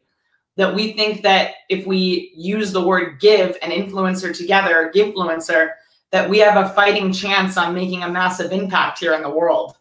that 0.55 0.73
we 0.73 0.93
think 0.93 1.21
that 1.23 1.55
if 1.69 1.85
we 1.85 2.31
use 2.35 2.71
the 2.71 2.85
word 2.85 3.19
give 3.19 3.57
and 3.61 3.71
influencer 3.71 4.35
together, 4.35 4.91
givefluencer, 4.93 5.71
that 6.11 6.29
we 6.29 6.37
have 6.39 6.63
a 6.63 6.69
fighting 6.73 7.11
chance 7.11 7.57
on 7.57 7.73
making 7.73 8.03
a 8.03 8.09
massive 8.09 8.51
impact 8.51 8.99
here 8.99 9.13
in 9.13 9.23
the 9.23 9.29
world. 9.29 9.75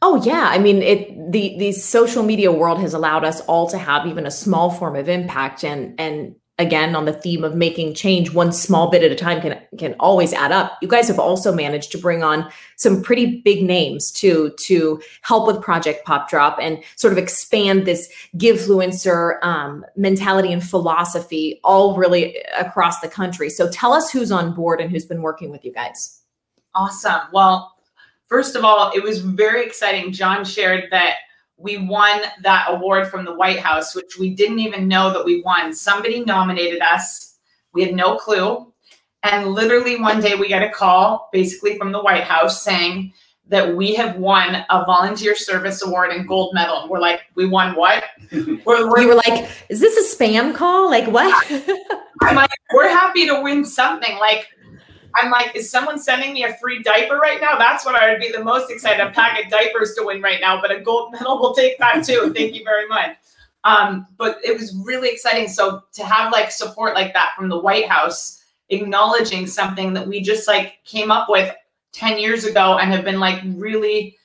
Oh 0.00 0.22
yeah, 0.22 0.48
I 0.50 0.58
mean 0.58 0.82
it 0.82 1.32
the 1.32 1.56
the 1.58 1.72
social 1.72 2.22
media 2.22 2.52
world 2.52 2.80
has 2.80 2.94
allowed 2.94 3.24
us 3.24 3.40
all 3.42 3.68
to 3.70 3.78
have 3.78 4.06
even 4.06 4.26
a 4.26 4.30
small 4.30 4.70
form 4.70 4.94
of 4.94 5.08
impact 5.08 5.64
and 5.64 5.98
and 5.98 6.36
again 6.62 6.96
on 6.96 7.04
the 7.04 7.12
theme 7.12 7.44
of 7.44 7.54
making 7.54 7.92
change 7.92 8.32
one 8.32 8.52
small 8.52 8.90
bit 8.90 9.02
at 9.02 9.12
a 9.12 9.14
time 9.14 9.42
can 9.42 9.60
can 9.78 9.94
always 10.00 10.32
add 10.32 10.52
up. 10.52 10.78
You 10.80 10.88
guys 10.88 11.08
have 11.08 11.18
also 11.18 11.54
managed 11.54 11.92
to 11.92 11.98
bring 11.98 12.22
on 12.22 12.50
some 12.76 13.02
pretty 13.02 13.42
big 13.42 13.62
names 13.62 14.10
too 14.10 14.54
to 14.60 15.02
help 15.20 15.46
with 15.46 15.60
Project 15.60 16.06
Pop 16.06 16.30
Drop 16.30 16.58
and 16.60 16.82
sort 16.96 17.12
of 17.12 17.18
expand 17.18 17.84
this 17.84 18.08
givefluencer 18.36 19.42
um, 19.44 19.84
mentality 19.96 20.52
and 20.52 20.64
philosophy 20.64 21.60
all 21.64 21.96
really 21.96 22.38
across 22.58 23.00
the 23.00 23.08
country. 23.08 23.50
So 23.50 23.70
tell 23.70 23.92
us 23.92 24.10
who's 24.10 24.32
on 24.32 24.54
board 24.54 24.80
and 24.80 24.90
who's 24.90 25.04
been 25.04 25.22
working 25.22 25.50
with 25.50 25.64
you 25.64 25.72
guys. 25.72 26.22
Awesome. 26.74 27.20
Well, 27.32 27.74
first 28.28 28.56
of 28.56 28.64
all, 28.64 28.92
it 28.94 29.02
was 29.02 29.20
very 29.20 29.66
exciting. 29.66 30.12
John 30.12 30.44
shared 30.44 30.84
that 30.90 31.16
we 31.56 31.78
won 31.78 32.20
that 32.42 32.66
award 32.68 33.08
from 33.08 33.24
the 33.24 33.34
White 33.34 33.60
House, 33.60 33.94
which 33.94 34.18
we 34.18 34.30
didn't 34.30 34.58
even 34.58 34.88
know 34.88 35.12
that 35.12 35.24
we 35.24 35.42
won. 35.42 35.72
Somebody 35.72 36.24
nominated 36.24 36.80
us. 36.80 37.38
We 37.72 37.82
had 37.84 37.94
no 37.94 38.16
clue. 38.16 38.72
And 39.22 39.48
literally 39.48 40.00
one 40.00 40.20
day 40.20 40.34
we 40.34 40.48
get 40.48 40.62
a 40.62 40.70
call, 40.70 41.28
basically 41.32 41.78
from 41.78 41.92
the 41.92 42.02
White 42.02 42.24
House, 42.24 42.62
saying 42.62 43.12
that 43.48 43.76
we 43.76 43.94
have 43.94 44.16
won 44.16 44.64
a 44.70 44.84
volunteer 44.84 45.36
service 45.36 45.82
award 45.82 46.10
and 46.10 46.26
gold 46.26 46.54
medal. 46.54 46.80
And 46.80 46.90
we're 46.90 47.00
like, 47.00 47.20
we 47.34 47.46
won 47.46 47.76
what? 47.76 48.04
we're, 48.32 48.88
we're, 48.90 49.00
you 49.00 49.08
were 49.08 49.14
like, 49.14 49.48
is 49.68 49.78
this 49.80 49.96
a 49.96 50.16
spam 50.16 50.54
call? 50.54 50.90
Like 50.90 51.06
what? 51.06 51.50
I'm 52.22 52.36
like, 52.36 52.50
we're 52.72 52.88
happy 52.88 53.26
to 53.26 53.40
win 53.42 53.64
something. 53.64 54.16
Like, 54.18 54.48
I'm 55.14 55.30
like, 55.30 55.54
is 55.54 55.70
someone 55.70 55.98
sending 55.98 56.32
me 56.32 56.44
a 56.44 56.54
free 56.54 56.82
diaper 56.82 57.18
right 57.18 57.40
now? 57.40 57.58
That's 57.58 57.84
what 57.84 57.94
I 57.94 58.10
would 58.10 58.20
be 58.20 58.32
the 58.32 58.42
most 58.42 58.70
excited. 58.70 59.04
A 59.04 59.10
pack 59.10 59.44
of 59.44 59.50
diapers 59.50 59.94
to 59.94 60.04
win 60.04 60.22
right 60.22 60.40
now, 60.40 60.60
but 60.60 60.70
a 60.70 60.80
gold 60.80 61.12
medal 61.12 61.38
will 61.38 61.54
take 61.54 61.78
that 61.78 62.04
too. 62.04 62.32
Thank 62.36 62.54
you 62.54 62.64
very 62.64 62.88
much. 62.88 63.16
Um, 63.64 64.06
but 64.16 64.38
it 64.44 64.58
was 64.58 64.74
really 64.84 65.08
exciting. 65.08 65.48
So 65.48 65.82
to 65.92 66.04
have 66.04 66.32
like 66.32 66.50
support 66.50 66.94
like 66.94 67.12
that 67.14 67.32
from 67.36 67.48
the 67.48 67.58
White 67.58 67.88
House, 67.88 68.44
acknowledging 68.70 69.46
something 69.46 69.92
that 69.92 70.06
we 70.06 70.20
just 70.20 70.48
like 70.48 70.78
came 70.84 71.10
up 71.10 71.28
with 71.28 71.54
10 71.92 72.18
years 72.18 72.44
ago 72.44 72.78
and 72.78 72.90
have 72.90 73.04
been 73.04 73.20
like 73.20 73.40
really 73.44 74.16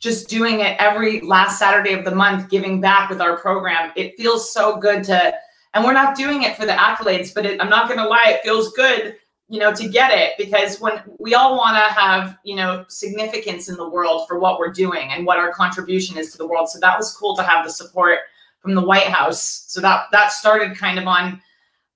just 0.00 0.28
doing 0.28 0.60
it 0.60 0.76
every 0.78 1.20
last 1.22 1.58
Saturday 1.58 1.92
of 1.92 2.04
the 2.04 2.14
month, 2.14 2.50
giving 2.50 2.80
back 2.80 3.10
with 3.10 3.20
our 3.20 3.36
program. 3.36 3.92
It 3.96 4.16
feels 4.16 4.52
so 4.52 4.76
good 4.76 5.02
to, 5.04 5.34
and 5.74 5.84
we're 5.84 5.92
not 5.92 6.16
doing 6.16 6.42
it 6.42 6.56
for 6.56 6.66
the 6.66 6.72
accolades, 6.72 7.34
but 7.34 7.46
it, 7.46 7.60
I'm 7.60 7.68
not 7.68 7.88
going 7.88 7.98
to 7.98 8.08
lie, 8.08 8.22
it 8.26 8.42
feels 8.42 8.72
good, 8.72 9.16
you 9.48 9.58
know, 9.58 9.72
to 9.72 9.88
get 9.88 10.12
it 10.12 10.32
because 10.36 10.78
when 10.78 11.00
we 11.18 11.34
all 11.34 11.56
want 11.56 11.76
to 11.76 11.94
have, 11.94 12.38
you 12.44 12.54
know, 12.54 12.84
significance 12.88 13.68
in 13.68 13.76
the 13.76 13.88
world 13.88 14.28
for 14.28 14.38
what 14.38 14.58
we're 14.58 14.72
doing 14.72 15.10
and 15.10 15.24
what 15.24 15.38
our 15.38 15.52
contribution 15.52 16.18
is 16.18 16.30
to 16.32 16.38
the 16.38 16.46
world. 16.46 16.68
So 16.68 16.78
that 16.80 16.98
was 16.98 17.16
cool 17.16 17.34
to 17.36 17.42
have 17.42 17.64
the 17.64 17.72
support 17.72 18.18
from 18.60 18.74
the 18.74 18.82
White 18.82 19.06
House. 19.06 19.64
So 19.68 19.80
that 19.80 20.06
that 20.12 20.32
started 20.32 20.76
kind 20.76 20.98
of 20.98 21.06
on 21.06 21.40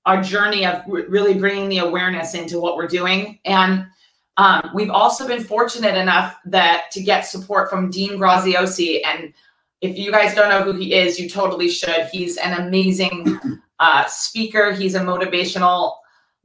our 0.06 0.22
journey 0.22 0.66
of 0.66 0.82
really 0.86 1.34
bringing 1.34 1.68
the 1.68 1.78
awareness 1.78 2.34
into 2.34 2.58
what 2.58 2.76
we're 2.76 2.88
doing. 2.88 3.38
And 3.44 3.86
um, 4.36 4.70
we've 4.74 4.90
also 4.90 5.28
been 5.28 5.44
fortunate 5.44 5.94
enough 5.94 6.36
that 6.46 6.90
to 6.92 7.02
get 7.02 7.26
support 7.26 7.70
from 7.70 7.90
Dean 7.90 8.12
Graziosi. 8.12 9.00
And 9.04 9.32
if 9.80 9.98
you 9.98 10.10
guys 10.10 10.34
don't 10.34 10.48
know 10.48 10.62
who 10.62 10.72
he 10.72 10.94
is, 10.94 11.20
you 11.20 11.28
totally 11.28 11.68
should. 11.68 12.08
He's 12.10 12.36
an 12.38 12.66
amazing 12.66 13.38
uh, 13.78 14.06
speaker. 14.06 14.72
He's 14.72 14.94
a 14.94 15.00
motivational 15.00 15.96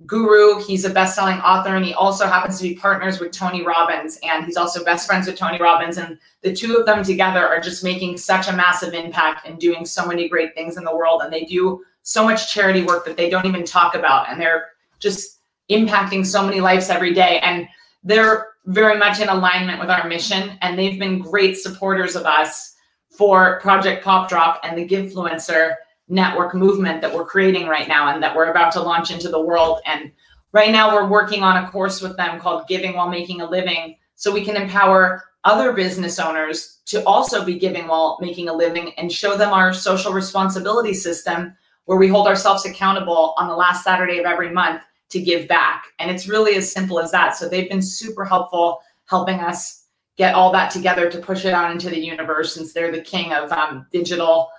guru. 0.05 0.61
He's 0.63 0.85
a 0.85 0.89
best-selling 0.89 1.39
author, 1.39 1.75
and 1.75 1.83
he 1.83 1.93
also 1.93 2.27
happens 2.27 2.57
to 2.57 2.63
be 2.63 2.75
partners 2.75 3.19
with 3.19 3.31
Tony 3.31 3.65
Robbins. 3.65 4.19
And 4.23 4.45
he's 4.45 4.57
also 4.57 4.83
best 4.83 5.07
friends 5.07 5.27
with 5.27 5.37
Tony 5.37 5.59
Robbins. 5.59 5.97
And 5.97 6.19
the 6.41 6.53
two 6.53 6.75
of 6.75 6.85
them 6.85 7.03
together 7.03 7.45
are 7.47 7.59
just 7.59 7.83
making 7.83 8.17
such 8.17 8.47
a 8.47 8.53
massive 8.53 8.93
impact 8.93 9.47
and 9.47 9.59
doing 9.59 9.85
so 9.85 10.05
many 10.05 10.29
great 10.29 10.53
things 10.53 10.77
in 10.77 10.83
the 10.83 10.95
world. 10.95 11.21
And 11.23 11.33
they 11.33 11.45
do 11.45 11.83
so 12.03 12.23
much 12.23 12.53
charity 12.53 12.83
work 12.83 13.05
that 13.05 13.17
they 13.17 13.29
don't 13.29 13.45
even 13.45 13.65
talk 13.65 13.95
about. 13.95 14.29
And 14.29 14.39
they're 14.39 14.67
just 14.99 15.39
impacting 15.69 16.25
so 16.25 16.45
many 16.45 16.61
lives 16.61 16.89
every 16.89 17.13
day. 17.13 17.39
And 17.39 17.67
they're 18.03 18.49
very 18.65 18.97
much 18.97 19.19
in 19.19 19.29
alignment 19.29 19.79
with 19.79 19.89
our 19.89 20.07
mission. 20.07 20.57
And 20.61 20.77
they've 20.77 20.99
been 20.99 21.19
great 21.19 21.57
supporters 21.57 22.15
of 22.15 22.25
us 22.25 22.75
for 23.09 23.59
Project 23.61 24.03
Pop 24.03 24.29
Drop 24.29 24.59
and 24.63 24.77
the 24.77 24.87
Givefluencer 24.87 25.73
network 26.07 26.55
movement 26.55 27.01
that 27.01 27.13
we're 27.13 27.25
creating 27.25 27.67
right 27.67 27.87
now 27.87 28.13
and 28.13 28.23
that 28.23 28.35
we're 28.35 28.51
about 28.51 28.71
to 28.73 28.81
launch 28.81 29.11
into 29.11 29.29
the 29.29 29.41
world. 29.41 29.79
And 29.85 30.11
right 30.51 30.71
now 30.71 30.93
we're 30.93 31.07
working 31.07 31.43
on 31.43 31.63
a 31.63 31.69
course 31.69 32.01
with 32.01 32.15
them 32.17 32.39
called 32.39 32.67
Giving 32.67 32.93
While 32.93 33.09
Making 33.09 33.41
a 33.41 33.49
Living 33.49 33.97
so 34.15 34.33
we 34.33 34.43
can 34.43 34.55
empower 34.55 35.23
other 35.43 35.73
business 35.73 36.19
owners 36.19 36.79
to 36.85 37.03
also 37.05 37.43
be 37.45 37.59
giving 37.59 37.87
while 37.87 38.17
making 38.21 38.49
a 38.49 38.53
living 38.53 38.93
and 38.97 39.11
show 39.11 39.37
them 39.37 39.53
our 39.53 39.73
social 39.73 40.11
responsibility 40.11 40.93
system 40.93 41.55
where 41.85 41.97
we 41.97 42.07
hold 42.07 42.27
ourselves 42.27 42.65
accountable 42.65 43.33
on 43.37 43.47
the 43.47 43.55
last 43.55 43.83
Saturday 43.83 44.17
of 44.17 44.25
every 44.25 44.49
month 44.49 44.83
to 45.09 45.21
give 45.21 45.47
back. 45.47 45.85
And 45.99 46.11
it's 46.11 46.27
really 46.27 46.55
as 46.55 46.69
simple 46.71 46.99
as 46.99 47.11
that. 47.11 47.35
So 47.35 47.47
they've 47.47 47.69
been 47.69 47.81
super 47.81 48.25
helpful 48.25 48.81
helping 49.05 49.39
us 49.39 49.85
get 50.17 50.35
all 50.35 50.51
that 50.51 50.71
together 50.71 51.09
to 51.09 51.19
push 51.19 51.45
it 51.45 51.53
out 51.53 51.71
into 51.71 51.89
the 51.89 51.99
universe 51.99 52.53
since 52.53 52.73
they're 52.73 52.91
the 52.91 53.01
king 53.01 53.31
of 53.31 53.51
um, 53.51 53.85
digital 53.91 54.49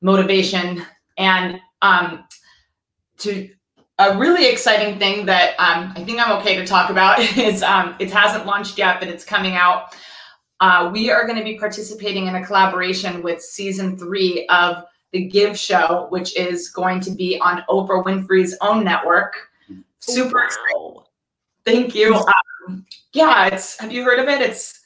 motivation. 0.00 0.82
And 1.16 1.60
um, 1.82 2.24
to 3.18 3.48
a 3.98 4.16
really 4.16 4.48
exciting 4.48 4.98
thing 4.98 5.26
that 5.26 5.54
um, 5.58 5.92
I 5.96 6.04
think 6.04 6.20
I'm 6.20 6.38
okay 6.38 6.56
to 6.56 6.66
talk 6.66 6.90
about 6.90 7.18
is 7.36 7.62
um, 7.62 7.96
it 7.98 8.10
hasn't 8.10 8.46
launched 8.46 8.78
yet, 8.78 9.00
but 9.00 9.08
it's 9.08 9.24
coming 9.24 9.54
out. 9.54 9.96
Uh, 10.60 10.90
we 10.92 11.10
are 11.10 11.26
going 11.26 11.38
to 11.38 11.44
be 11.44 11.58
participating 11.58 12.26
in 12.26 12.34
a 12.34 12.44
collaboration 12.44 13.22
with 13.22 13.40
season 13.40 13.96
three 13.96 14.46
of 14.48 14.84
the 15.12 15.26
Give 15.26 15.58
Show, 15.58 16.06
which 16.10 16.36
is 16.36 16.68
going 16.68 17.00
to 17.00 17.10
be 17.10 17.38
on 17.40 17.64
Oprah 17.68 18.04
Winfrey's 18.04 18.56
own 18.60 18.84
network. 18.84 19.50
Super 20.00 20.48
wow. 20.74 21.04
Thank 21.64 21.94
you. 21.94 22.14
Um, 22.14 22.86
yeah, 23.12 23.46
it's. 23.46 23.78
Have 23.78 23.92
you 23.92 24.02
heard 24.02 24.18
of 24.18 24.28
it? 24.28 24.40
It's. 24.40 24.80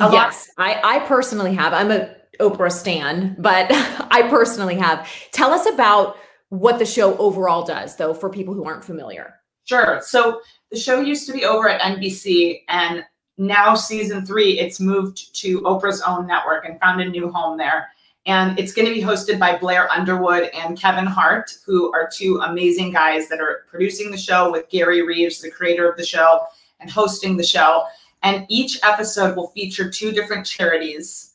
yes, 0.00 0.50
I 0.58 0.80
I 0.82 0.98
personally 1.00 1.54
have. 1.54 1.72
I'm 1.72 1.90
a 1.90 2.14
Oprah 2.40 2.72
stan, 2.72 3.36
but 3.38 3.66
I 4.10 4.26
personally 4.28 4.76
have. 4.76 5.08
Tell 5.32 5.52
us 5.52 5.66
about 5.66 6.16
what 6.48 6.78
the 6.78 6.86
show 6.86 7.16
overall 7.16 7.64
does, 7.64 7.96
though, 7.96 8.14
for 8.14 8.28
people 8.28 8.54
who 8.54 8.64
aren't 8.64 8.84
familiar. 8.84 9.34
Sure. 9.64 10.00
So 10.02 10.40
the 10.70 10.78
show 10.78 11.00
used 11.00 11.26
to 11.26 11.32
be 11.32 11.44
over 11.44 11.68
at 11.68 11.80
NBC, 11.80 12.62
and 12.68 13.04
now 13.38 13.74
season 13.74 14.26
three, 14.26 14.58
it's 14.58 14.80
moved 14.80 15.34
to 15.40 15.60
Oprah's 15.62 16.02
own 16.02 16.26
network 16.26 16.66
and 16.66 16.78
found 16.80 17.00
a 17.00 17.08
new 17.08 17.30
home 17.30 17.56
there. 17.56 17.88
And 18.26 18.58
it's 18.58 18.72
going 18.72 18.86
to 18.86 18.94
be 18.94 19.02
hosted 19.02 19.38
by 19.38 19.56
Blair 19.56 19.90
Underwood 19.90 20.50
and 20.54 20.78
Kevin 20.78 21.06
Hart, 21.06 21.50
who 21.66 21.92
are 21.92 22.08
two 22.12 22.38
amazing 22.38 22.92
guys 22.92 23.28
that 23.28 23.40
are 23.40 23.64
producing 23.68 24.10
the 24.10 24.16
show 24.16 24.52
with 24.52 24.68
Gary 24.68 25.02
Reeves, 25.02 25.40
the 25.40 25.50
creator 25.50 25.90
of 25.90 25.96
the 25.96 26.06
show, 26.06 26.42
and 26.78 26.88
hosting 26.88 27.36
the 27.36 27.42
show. 27.42 27.84
And 28.22 28.46
each 28.48 28.78
episode 28.84 29.36
will 29.36 29.48
feature 29.48 29.90
two 29.90 30.12
different 30.12 30.46
charities. 30.46 31.31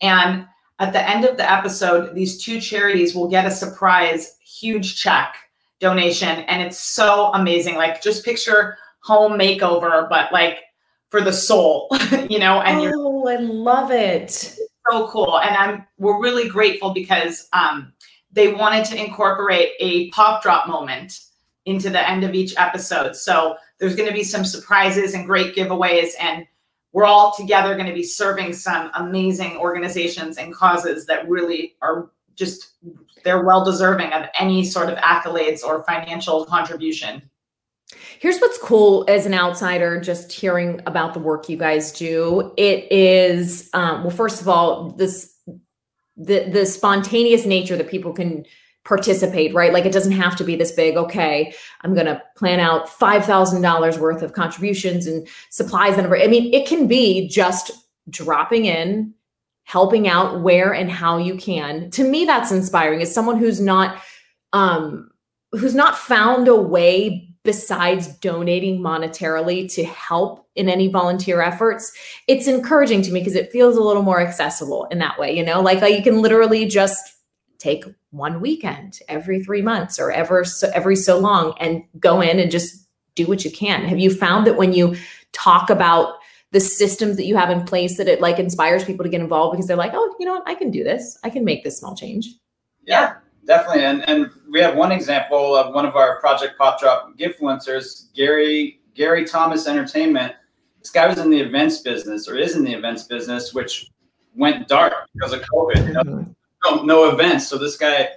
And 0.00 0.46
at 0.78 0.92
the 0.92 1.08
end 1.08 1.24
of 1.24 1.36
the 1.36 1.50
episode, 1.50 2.14
these 2.14 2.42
two 2.42 2.60
charities 2.60 3.14
will 3.14 3.28
get 3.28 3.46
a 3.46 3.50
surprise 3.50 4.36
huge 4.44 5.00
check 5.00 5.36
donation. 5.80 6.40
And 6.40 6.62
it's 6.62 6.78
so 6.78 7.32
amazing. 7.34 7.76
Like, 7.76 8.02
just 8.02 8.24
picture 8.24 8.76
home 9.00 9.32
makeover, 9.32 10.08
but 10.08 10.32
like 10.32 10.58
for 11.10 11.20
the 11.20 11.32
soul, 11.32 11.88
you 12.28 12.38
know? 12.38 12.60
And 12.60 12.92
oh, 12.94 13.28
I 13.28 13.36
love 13.36 13.90
it 13.90 14.56
so 14.90 15.08
cool. 15.08 15.40
And 15.40 15.56
I'm 15.56 15.86
we're 15.98 16.20
really 16.20 16.48
grateful 16.48 16.92
because 16.92 17.48
um, 17.52 17.92
they 18.32 18.52
wanted 18.52 18.84
to 18.86 19.02
incorporate 19.02 19.70
a 19.80 20.10
pop 20.10 20.42
drop 20.42 20.68
moment 20.68 21.20
into 21.66 21.90
the 21.90 22.08
end 22.08 22.24
of 22.24 22.34
each 22.34 22.54
episode. 22.56 23.14
So 23.14 23.56
there's 23.78 23.94
going 23.94 24.08
to 24.08 24.14
be 24.14 24.24
some 24.24 24.44
surprises 24.44 25.14
and 25.14 25.26
great 25.26 25.54
giveaways 25.54 26.12
and 26.20 26.46
we're 26.98 27.06
all 27.06 27.32
together 27.32 27.76
going 27.76 27.86
to 27.86 27.94
be 27.94 28.02
serving 28.02 28.52
some 28.52 28.90
amazing 28.94 29.56
organizations 29.56 30.36
and 30.36 30.52
causes 30.52 31.06
that 31.06 31.28
really 31.28 31.76
are 31.80 32.10
just 32.34 32.72
they're 33.22 33.44
well 33.44 33.64
deserving 33.64 34.12
of 34.12 34.24
any 34.36 34.64
sort 34.64 34.88
of 34.88 34.98
accolades 34.98 35.62
or 35.62 35.84
financial 35.84 36.44
contribution. 36.44 37.22
Here's 38.18 38.40
what's 38.40 38.58
cool 38.58 39.04
as 39.06 39.26
an 39.26 39.34
outsider, 39.34 40.00
just 40.00 40.32
hearing 40.32 40.80
about 40.86 41.14
the 41.14 41.20
work 41.20 41.48
you 41.48 41.56
guys 41.56 41.92
do. 41.92 42.52
It 42.56 42.90
is, 42.90 43.70
um, 43.74 44.02
well, 44.02 44.10
first 44.10 44.40
of 44.40 44.48
all, 44.48 44.90
this 44.90 45.32
the 46.16 46.50
the 46.50 46.66
spontaneous 46.66 47.46
nature 47.46 47.76
that 47.76 47.88
people 47.88 48.12
can 48.12 48.44
participate, 48.88 49.54
right? 49.54 49.72
Like 49.72 49.84
it 49.84 49.92
doesn't 49.92 50.12
have 50.12 50.34
to 50.36 50.44
be 50.44 50.56
this 50.56 50.72
big. 50.72 50.96
Okay, 50.96 51.54
I'm 51.82 51.94
going 51.94 52.06
to 52.06 52.22
plan 52.36 52.58
out 52.58 52.88
five 52.88 53.24
thousand 53.24 53.60
dollars 53.60 53.98
worth 53.98 54.22
of 54.22 54.32
contributions 54.32 55.06
and 55.06 55.28
supplies 55.50 55.98
and 55.98 56.06
I 56.06 56.26
mean, 56.26 56.52
it 56.54 56.66
can 56.66 56.88
be 56.88 57.28
just 57.28 57.70
dropping 58.08 58.64
in, 58.64 59.12
helping 59.64 60.08
out 60.08 60.40
where 60.40 60.72
and 60.72 60.90
how 60.90 61.18
you 61.18 61.36
can. 61.36 61.90
To 61.90 62.08
me, 62.08 62.24
that's 62.24 62.50
inspiring. 62.50 63.02
As 63.02 63.12
someone 63.12 63.36
who's 63.36 63.60
not 63.60 64.02
um, 64.54 65.10
who's 65.52 65.74
not 65.74 65.98
found 65.98 66.48
a 66.48 66.56
way 66.56 67.28
besides 67.44 68.08
donating 68.18 68.80
monetarily 68.80 69.72
to 69.74 69.84
help 69.84 70.46
in 70.54 70.68
any 70.68 70.88
volunteer 70.88 71.42
efforts, 71.42 71.92
it's 72.26 72.46
encouraging 72.46 73.02
to 73.02 73.12
me 73.12 73.20
because 73.20 73.34
it 73.34 73.52
feels 73.52 73.76
a 73.76 73.82
little 73.82 74.02
more 74.02 74.20
accessible 74.20 74.86
in 74.90 74.98
that 74.98 75.18
way. 75.18 75.36
You 75.36 75.44
know, 75.44 75.60
like, 75.60 75.82
like 75.82 75.94
you 75.94 76.02
can 76.02 76.22
literally 76.22 76.66
just 76.66 77.17
take 77.58 77.84
one 78.10 78.40
weekend 78.40 79.00
every 79.08 79.42
three 79.42 79.62
months 79.62 79.98
or 79.98 80.10
ever 80.10 80.44
so, 80.44 80.70
every 80.74 80.96
so 80.96 81.18
long 81.18 81.54
and 81.58 81.82
go 81.98 82.20
in 82.20 82.38
and 82.38 82.50
just 82.50 82.86
do 83.14 83.26
what 83.26 83.44
you 83.44 83.50
can. 83.50 83.84
Have 83.84 83.98
you 83.98 84.14
found 84.14 84.46
that 84.46 84.56
when 84.56 84.72
you 84.72 84.96
talk 85.32 85.70
about 85.70 86.14
the 86.52 86.60
systems 86.60 87.16
that 87.16 87.26
you 87.26 87.36
have 87.36 87.50
in 87.50 87.64
place 87.64 87.98
that 87.98 88.08
it 88.08 88.20
like 88.20 88.38
inspires 88.38 88.84
people 88.84 89.04
to 89.04 89.10
get 89.10 89.20
involved 89.20 89.52
because 89.52 89.66
they're 89.66 89.76
like, 89.76 89.92
oh, 89.94 90.14
you 90.18 90.24
know 90.24 90.34
what, 90.34 90.48
I 90.48 90.54
can 90.54 90.70
do 90.70 90.82
this. 90.82 91.18
I 91.22 91.30
can 91.30 91.44
make 91.44 91.64
this 91.64 91.78
small 91.78 91.94
change. 91.94 92.34
Yeah, 92.86 93.16
definitely. 93.46 93.84
And 93.84 94.08
and 94.08 94.30
we 94.50 94.60
have 94.60 94.74
one 94.74 94.92
example 94.92 95.54
of 95.54 95.74
one 95.74 95.84
of 95.84 95.94
our 95.96 96.20
Project 96.20 96.56
Pop 96.56 96.80
Drop 96.80 97.18
Givefluencers, 97.18 98.12
Gary 98.14 98.80
Gary 98.94 99.26
Thomas 99.26 99.66
Entertainment. 99.66 100.34
This 100.80 100.90
guy 100.90 101.06
was 101.06 101.18
in 101.18 101.28
the 101.28 101.40
events 101.40 101.80
business 101.80 102.28
or 102.28 102.36
is 102.36 102.56
in 102.56 102.64
the 102.64 102.72
events 102.72 103.02
business, 103.02 103.52
which 103.52 103.90
went 104.34 104.68
dark 104.68 104.94
because 105.12 105.34
of 105.34 105.42
COVID. 105.42 105.92
Mm-hmm. 105.92 106.30
No, 106.64 106.82
no 106.82 107.10
events. 107.10 107.48
So 107.48 107.58
this 107.58 107.76
guy, 107.76 108.08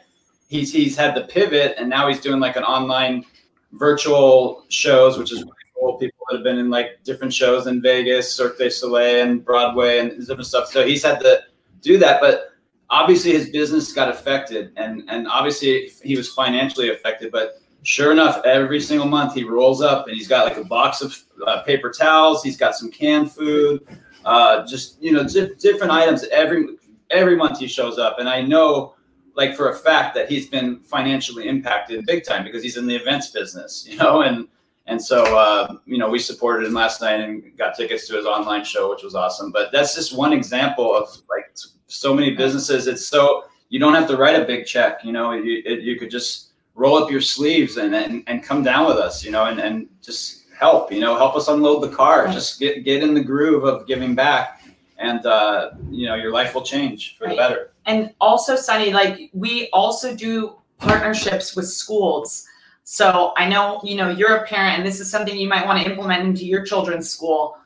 he's 0.50 0.72
he's 0.72 0.96
had 0.98 1.16
the 1.16 1.24
pivot, 1.24 1.76
and 1.78 1.90
now 1.90 2.08
he's 2.08 2.22
doing 2.22 2.40
like 2.40 2.56
an 2.56 2.64
online 2.64 3.26
virtual 3.74 4.66
shows, 4.70 5.18
which 5.18 5.32
is 5.32 5.40
really 5.40 5.54
cool. 5.80 5.98
People 5.98 6.26
that 6.30 6.38
have 6.38 6.44
been 6.44 6.58
in 6.58 6.70
like 6.70 7.04
different 7.04 7.34
shows 7.34 7.68
in 7.68 7.82
Vegas, 7.82 8.32
Cirque 8.32 8.58
du 8.58 8.70
Soleil, 8.70 9.28
and 9.28 9.46
Broadway, 9.46 10.00
and 10.00 10.12
different 10.20 10.46
stuff. 10.46 10.70
So 10.70 10.86
he's 10.86 11.04
had 11.04 11.20
to 11.20 11.42
do 11.82 11.98
that, 12.00 12.22
but 12.22 12.52
obviously 12.92 13.32
his 13.32 13.50
business 13.50 13.92
got 13.94 14.10
affected, 14.10 14.72
and 14.76 15.04
and 15.08 15.28
obviously 15.28 15.92
he 16.04 16.16
was 16.16 16.30
financially 16.30 16.90
affected. 16.90 17.32
But 17.32 17.62
sure 17.84 18.12
enough, 18.12 18.42
every 18.46 18.80
single 18.80 19.08
month 19.08 19.34
he 19.34 19.44
rolls 19.44 19.82
up 19.82 20.08
and 20.08 20.16
he's 20.16 20.28
got 20.28 20.46
like 20.46 20.58
a 20.58 20.64
box 20.64 21.02
of 21.02 21.18
uh, 21.48 21.64
paper 21.64 21.90
towels. 21.90 22.44
He's 22.44 22.58
got 22.58 22.76
some 22.76 22.92
canned 22.92 23.32
food, 23.32 23.88
uh, 24.26 24.66
just 24.68 25.02
you 25.02 25.12
know, 25.12 25.24
di- 25.24 25.56
different 25.60 25.92
items 25.92 26.24
every 26.32 26.76
every 27.12 27.36
month 27.36 27.60
he 27.60 27.68
shows 27.68 27.98
up, 27.98 28.20
and 28.20 28.28
I 28.28 28.42
know 28.42 28.96
like 29.36 29.56
for 29.56 29.70
a 29.70 29.76
fact 29.76 30.14
that 30.16 30.30
he's 30.30 30.48
been 30.48 30.80
financially 30.82 31.48
impacted 31.48 32.06
big 32.06 32.26
time 32.26 32.44
because 32.44 32.62
he's 32.62 32.78
in 32.78 32.86
the 32.86 32.96
events 32.96 33.28
business, 33.28 33.86
you 33.90 33.98
know, 33.98 34.22
and 34.22 34.48
and 34.88 35.02
so 35.02 35.24
uh, 35.38 35.76
you 35.86 35.98
know 35.98 36.10
we 36.10 36.20
supported 36.20 36.68
him 36.68 36.74
last 36.74 37.02
night 37.02 37.20
and 37.20 37.56
got 37.58 37.76
tickets 37.76 38.08
to 38.08 38.16
his 38.16 38.26
online 38.26 38.64
show, 38.64 38.90
which 38.90 39.04
was 39.04 39.16
awesome. 39.16 39.52
But 39.52 39.72
that's 39.72 39.96
just 39.96 40.16
one 40.16 40.34
example 40.34 40.94
of 40.94 41.10
like 41.30 41.56
so 41.88 42.14
many 42.14 42.36
businesses. 42.36 42.88
It's 42.88 43.06
so 43.08 43.46
you 43.70 43.80
don't 43.80 43.94
have 43.94 44.08
to 44.08 44.18
write 44.18 44.40
a 44.40 44.46
big 44.46 44.66
check, 44.66 45.04
you 45.04 45.12
know, 45.12 45.32
you 45.32 45.62
it, 45.66 45.80
you 45.80 45.98
could 45.98 46.12
just 46.12 46.50
roll 46.76 46.98
up 46.98 47.12
your 47.12 47.22
sleeves 47.22 47.78
and, 47.78 47.96
and 47.96 48.24
and 48.28 48.44
come 48.44 48.64
down 48.64 48.88
with 48.88 48.98
us, 48.98 49.24
you 49.24 49.32
know, 49.32 49.46
and 49.46 49.60
and 49.60 49.88
just 50.02 50.46
help, 50.58 50.92
you 50.92 51.00
know, 51.00 51.16
help 51.16 51.36
us 51.36 51.48
unload 51.48 51.82
the 51.82 51.96
car, 51.96 52.28
just 52.28 52.60
get 52.60 52.84
get 52.84 53.02
in 53.02 53.14
the 53.14 53.24
groove 53.24 53.64
of 53.64 53.88
giving 53.88 54.14
back, 54.14 54.61
and 55.02 55.26
uh, 55.26 55.72
you 55.90 56.08
know 56.08 56.16
your 56.16 56.32
life 56.32 56.54
will 56.54 56.62
change 56.62 57.18
for 57.18 57.28
the 57.28 57.36
better. 57.36 57.72
and 57.86 58.14
also 58.22 58.56
sunny 58.56 58.94
like 58.94 59.30
we 59.34 59.70
also 59.74 60.16
do 60.16 60.56
partnerships 60.78 61.56
with 61.56 61.68
schools. 61.68 62.48
So 62.84 63.34
i 63.38 63.48
know 63.48 63.80
you 63.84 63.96
know 63.96 64.10
you're 64.10 64.36
a 64.38 64.46
parent 64.48 64.78
and 64.78 64.86
this 64.86 65.00
is 65.00 65.10
something 65.10 65.36
you 65.38 65.48
might 65.48 65.66
want 65.66 65.84
to 65.84 65.90
implement 65.90 66.24
into 66.24 66.46
your 66.46 66.64
children's 66.64 67.10
school. 67.10 67.58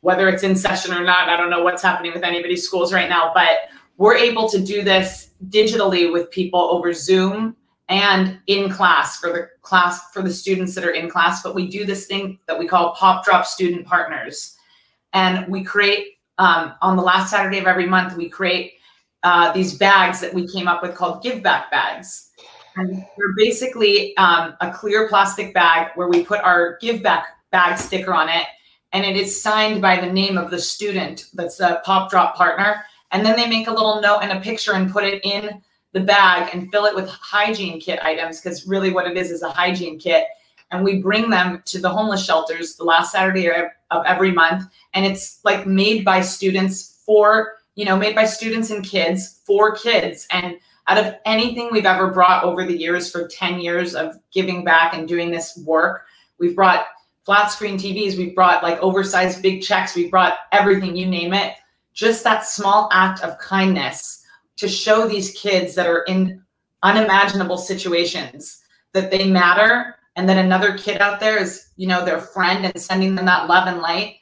Whether 0.00 0.28
it's 0.28 0.44
in 0.44 0.54
session 0.54 0.94
or 0.94 1.02
not 1.02 1.28
i 1.28 1.36
don't 1.36 1.50
know 1.50 1.64
what's 1.64 1.82
happening 1.82 2.12
with 2.12 2.22
anybody's 2.22 2.64
schools 2.64 2.92
right 2.92 3.08
now 3.08 3.32
but 3.34 3.70
we're 3.96 4.14
able 4.14 4.48
to 4.48 4.60
do 4.60 4.84
this 4.84 5.30
digitally 5.48 6.12
with 6.12 6.30
people 6.30 6.60
over 6.60 6.92
zoom 6.92 7.56
and 7.88 8.38
in 8.46 8.68
class 8.68 9.18
for 9.18 9.32
the 9.32 9.48
class 9.62 10.10
for 10.12 10.22
the 10.22 10.32
students 10.32 10.74
that 10.74 10.84
are 10.84 10.90
in 10.90 11.08
class. 11.08 11.42
But 11.42 11.54
we 11.54 11.68
do 11.68 11.84
this 11.84 12.06
thing 12.06 12.38
that 12.46 12.58
we 12.58 12.66
call 12.66 12.94
pop 12.94 13.24
drop 13.24 13.46
student 13.46 13.86
partners. 13.86 14.56
And 15.12 15.46
we 15.48 15.62
create 15.62 16.15
um, 16.38 16.74
on 16.82 16.96
the 16.96 17.02
last 17.02 17.30
saturday 17.30 17.58
of 17.58 17.66
every 17.66 17.86
month 17.86 18.16
we 18.16 18.28
create 18.28 18.74
uh, 19.26 19.52
these 19.52 19.76
bags 19.76 20.20
that 20.20 20.32
we 20.32 20.46
came 20.46 20.68
up 20.68 20.82
with 20.82 20.94
called 20.94 21.20
give 21.20 21.42
back 21.42 21.68
bags. 21.70 22.30
And 22.76 23.04
they're 23.16 23.34
basically 23.36 24.16
um, 24.18 24.54
a 24.60 24.70
clear 24.70 25.08
plastic 25.08 25.52
bag 25.52 25.90
where 25.96 26.08
we 26.08 26.22
put 26.22 26.40
our 26.40 26.78
give 26.80 27.02
back 27.02 27.26
bag 27.50 27.76
sticker 27.76 28.14
on 28.14 28.28
it. 28.28 28.46
And 28.92 29.04
it 29.04 29.16
is 29.16 29.42
signed 29.42 29.82
by 29.82 30.00
the 30.00 30.12
name 30.12 30.38
of 30.38 30.50
the 30.50 30.60
student 30.60 31.26
that's 31.34 31.58
a 31.58 31.82
pop 31.84 32.08
drop 32.08 32.36
partner. 32.36 32.84
And 33.10 33.26
then 33.26 33.34
they 33.34 33.48
make 33.48 33.66
a 33.66 33.72
little 33.72 34.00
note 34.00 34.20
and 34.20 34.30
a 34.30 34.40
picture 34.40 34.74
and 34.74 34.92
put 34.92 35.04
it 35.04 35.24
in 35.24 35.60
the 35.92 36.00
bag 36.00 36.54
and 36.54 36.70
fill 36.70 36.84
it 36.84 36.94
with 36.94 37.08
hygiene 37.08 37.80
kit 37.80 37.98
items 38.02 38.40
because 38.40 38.66
really 38.68 38.92
what 38.92 39.10
it 39.10 39.16
is 39.16 39.32
is 39.32 39.42
a 39.42 39.50
hygiene 39.50 39.98
kit. 39.98 40.26
And 40.70 40.84
we 40.84 41.00
bring 41.00 41.30
them 41.30 41.62
to 41.66 41.80
the 41.80 41.88
homeless 41.88 42.24
shelters 42.24 42.76
the 42.76 42.84
last 42.84 43.12
Saturday 43.12 43.48
of 43.48 44.04
every 44.06 44.32
month. 44.32 44.64
And 44.94 45.06
it's 45.06 45.40
like 45.44 45.66
made 45.66 46.04
by 46.04 46.20
students 46.22 47.02
for 47.06 47.56
you 47.76 47.84
know, 47.84 47.96
made 47.96 48.16
by 48.16 48.24
students 48.24 48.70
and 48.70 48.84
kids 48.84 49.40
for 49.44 49.76
kids. 49.76 50.26
And 50.30 50.56
out 50.88 50.98
of 50.98 51.14
anything 51.24 51.68
we've 51.70 51.86
ever 51.86 52.10
brought 52.10 52.42
over 52.42 52.64
the 52.64 52.76
years 52.76 53.10
for 53.10 53.28
10 53.28 53.60
years 53.60 53.94
of 53.94 54.16
giving 54.32 54.64
back 54.64 54.94
and 54.94 55.06
doing 55.06 55.30
this 55.30 55.56
work, 55.64 56.06
we've 56.38 56.56
brought 56.56 56.86
flat 57.24 57.50
screen 57.50 57.76
TVs, 57.76 58.16
we've 58.16 58.34
brought 58.34 58.62
like 58.62 58.80
oversized 58.80 59.42
big 59.42 59.62
checks, 59.62 59.94
we've 59.94 60.10
brought 60.10 60.38
everything, 60.52 60.96
you 60.96 61.06
name 61.06 61.32
it. 61.34 61.54
Just 61.92 62.24
that 62.24 62.46
small 62.46 62.88
act 62.92 63.22
of 63.22 63.38
kindness 63.38 64.24
to 64.56 64.68
show 64.68 65.06
these 65.06 65.32
kids 65.32 65.74
that 65.74 65.86
are 65.86 66.02
in 66.04 66.42
unimaginable 66.82 67.58
situations 67.58 68.62
that 68.92 69.10
they 69.10 69.28
matter 69.28 69.95
and 70.16 70.28
then 70.28 70.38
another 70.38 70.76
kid 70.76 71.00
out 71.00 71.20
there 71.20 71.38
is, 71.38 71.68
you 71.76 71.86
know, 71.86 72.04
their 72.04 72.20
friend 72.20 72.64
and 72.64 72.80
sending 72.80 73.14
them 73.14 73.26
that 73.26 73.48
love 73.48 73.68
and 73.68 73.80
light. 73.80 74.16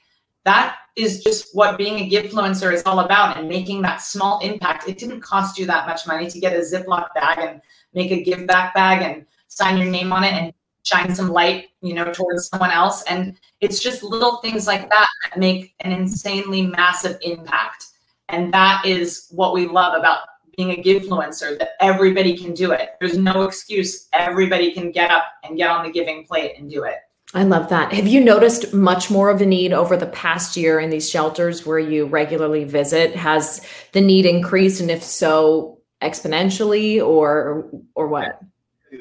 That 0.44 0.76
is 0.96 1.22
just 1.22 1.54
what 1.54 1.78
being 1.78 2.00
a 2.00 2.10
givefluencer 2.10 2.72
is 2.72 2.82
all 2.84 3.00
about 3.00 3.36
and 3.36 3.48
making 3.48 3.82
that 3.82 4.02
small 4.02 4.40
impact. 4.40 4.88
It 4.88 4.98
didn't 4.98 5.20
cost 5.20 5.58
you 5.58 5.66
that 5.66 5.86
much 5.86 6.06
money 6.06 6.28
to 6.28 6.40
get 6.40 6.52
a 6.52 6.60
Ziploc 6.60 7.14
bag 7.14 7.38
and 7.38 7.60
make 7.94 8.10
a 8.10 8.22
give 8.22 8.46
back 8.46 8.74
bag 8.74 9.02
and 9.02 9.24
sign 9.48 9.78
your 9.78 9.90
name 9.90 10.12
on 10.12 10.24
it 10.24 10.32
and 10.32 10.52
shine 10.82 11.14
some 11.14 11.28
light, 11.28 11.68
you 11.80 11.94
know, 11.94 12.12
towards 12.12 12.48
someone 12.48 12.70
else. 12.70 13.02
And 13.04 13.38
it's 13.60 13.80
just 13.80 14.02
little 14.02 14.36
things 14.38 14.66
like 14.66 14.90
that 14.90 15.08
that 15.24 15.38
make 15.38 15.74
an 15.80 15.92
insanely 15.92 16.66
massive 16.66 17.18
impact. 17.22 17.86
And 18.28 18.52
that 18.52 18.84
is 18.84 19.28
what 19.30 19.54
we 19.54 19.66
love 19.66 19.96
about 19.96 20.20
being 20.56 20.70
a 20.70 20.82
influencer 20.82 21.58
that 21.58 21.70
everybody 21.80 22.36
can 22.36 22.54
do 22.54 22.72
it. 22.72 22.90
There's 23.00 23.18
no 23.18 23.42
excuse. 23.42 24.08
Everybody 24.12 24.72
can 24.72 24.90
get 24.90 25.10
up 25.10 25.24
and 25.42 25.56
get 25.56 25.70
on 25.70 25.84
the 25.84 25.92
giving 25.92 26.24
plate 26.24 26.54
and 26.58 26.70
do 26.70 26.84
it. 26.84 26.96
I 27.32 27.42
love 27.42 27.68
that. 27.70 27.92
Have 27.92 28.06
you 28.06 28.22
noticed 28.22 28.72
much 28.72 29.10
more 29.10 29.28
of 29.28 29.40
a 29.40 29.46
need 29.46 29.72
over 29.72 29.96
the 29.96 30.06
past 30.06 30.56
year 30.56 30.78
in 30.78 30.90
these 30.90 31.10
shelters 31.10 31.66
where 31.66 31.80
you 31.80 32.06
regularly 32.06 32.62
visit? 32.62 33.16
Has 33.16 33.66
the 33.92 34.00
need 34.00 34.24
increased, 34.24 34.80
and 34.80 34.90
if 34.90 35.02
so, 35.02 35.80
exponentially, 36.00 37.04
or 37.04 37.68
or 37.96 38.06
what? 38.06 38.38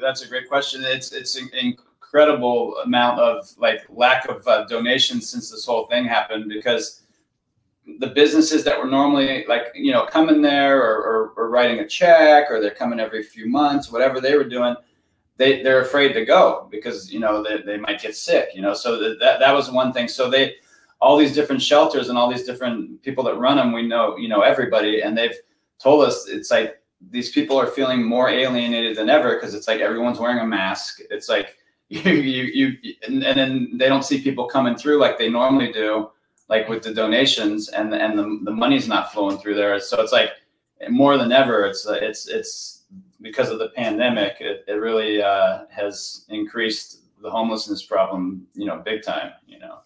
That's 0.00 0.22
a 0.22 0.28
great 0.28 0.48
question. 0.48 0.82
It's 0.84 1.12
it's 1.12 1.36
an 1.40 1.48
incredible 1.54 2.76
amount 2.78 3.20
of 3.20 3.48
like 3.56 3.84
lack 3.88 4.28
of 4.28 4.46
uh, 4.48 4.64
donations 4.64 5.30
since 5.30 5.50
this 5.50 5.64
whole 5.64 5.86
thing 5.86 6.04
happened 6.04 6.48
because 6.48 7.03
the 7.98 8.08
businesses 8.08 8.64
that 8.64 8.78
were 8.78 8.86
normally 8.86 9.44
like 9.46 9.66
you 9.74 9.92
know 9.92 10.06
coming 10.06 10.40
there 10.40 10.82
or, 10.82 10.96
or, 11.02 11.32
or 11.36 11.50
writing 11.50 11.80
a 11.80 11.86
check 11.86 12.50
or 12.50 12.60
they're 12.60 12.70
coming 12.70 13.00
every 13.00 13.22
few 13.22 13.48
months, 13.48 13.92
whatever 13.92 14.20
they 14.20 14.36
were 14.36 14.48
doing 14.48 14.74
they 15.36 15.62
they're 15.62 15.80
afraid 15.80 16.12
to 16.12 16.24
go 16.24 16.68
because 16.70 17.12
you 17.12 17.18
know 17.18 17.42
they, 17.42 17.60
they 17.62 17.76
might 17.76 18.00
get 18.00 18.14
sick 18.14 18.50
you 18.54 18.62
know? 18.62 18.72
So 18.72 18.98
that, 19.00 19.18
that 19.18 19.40
that 19.40 19.52
was 19.52 19.70
one 19.70 19.92
thing. 19.92 20.08
So 20.08 20.30
they 20.30 20.54
all 21.00 21.16
these 21.16 21.34
different 21.34 21.60
shelters 21.60 22.08
and 22.08 22.16
all 22.16 22.30
these 22.30 22.44
different 22.44 23.02
people 23.02 23.24
that 23.24 23.36
run 23.36 23.56
them 23.56 23.72
we 23.72 23.86
know 23.86 24.16
you 24.16 24.28
know 24.28 24.42
everybody 24.42 25.02
and 25.02 25.18
they've 25.18 25.36
told 25.78 26.04
us 26.04 26.28
it's 26.28 26.50
like 26.50 26.80
these 27.10 27.30
people 27.30 27.58
are 27.58 27.66
feeling 27.66 28.02
more 28.02 28.28
alienated 28.28 28.96
than 28.96 29.08
ever 29.08 29.34
because 29.34 29.54
it's 29.54 29.68
like 29.68 29.80
everyone's 29.80 30.18
wearing 30.18 30.38
a 30.38 30.46
mask. 30.46 31.00
It's 31.10 31.28
like 31.28 31.56
you 31.88 32.12
you, 32.12 32.44
you 32.44 32.94
and, 33.06 33.22
and 33.22 33.38
then 33.38 33.70
they 33.74 33.88
don't 33.88 34.04
see 34.04 34.20
people 34.20 34.46
coming 34.46 34.74
through 34.74 34.98
like 34.98 35.18
they 35.18 35.28
normally 35.28 35.72
do 35.72 36.10
like 36.48 36.68
with 36.68 36.82
the 36.82 36.92
donations 36.92 37.68
and 37.68 37.94
and 37.94 38.18
the, 38.18 38.40
the 38.42 38.50
money's 38.50 38.88
not 38.88 39.12
flowing 39.12 39.38
through 39.38 39.54
there 39.54 39.78
so 39.80 40.00
it's 40.00 40.12
like 40.12 40.30
more 40.90 41.16
than 41.16 41.32
ever 41.32 41.64
it's 41.64 41.86
it's 41.86 42.28
it's 42.28 42.84
because 43.24 43.48
of 43.50 43.58
the 43.58 43.70
pandemic, 43.70 44.36
it, 44.38 44.64
it 44.68 44.74
really 44.74 45.20
uh, 45.20 45.64
has 45.70 46.26
increased 46.28 47.00
the 47.22 47.30
homelessness 47.30 47.82
problem, 47.82 48.46
you 48.54 48.66
know, 48.66 48.76
big 48.84 49.02
time, 49.02 49.32
you 49.48 49.58
know. 49.58 49.78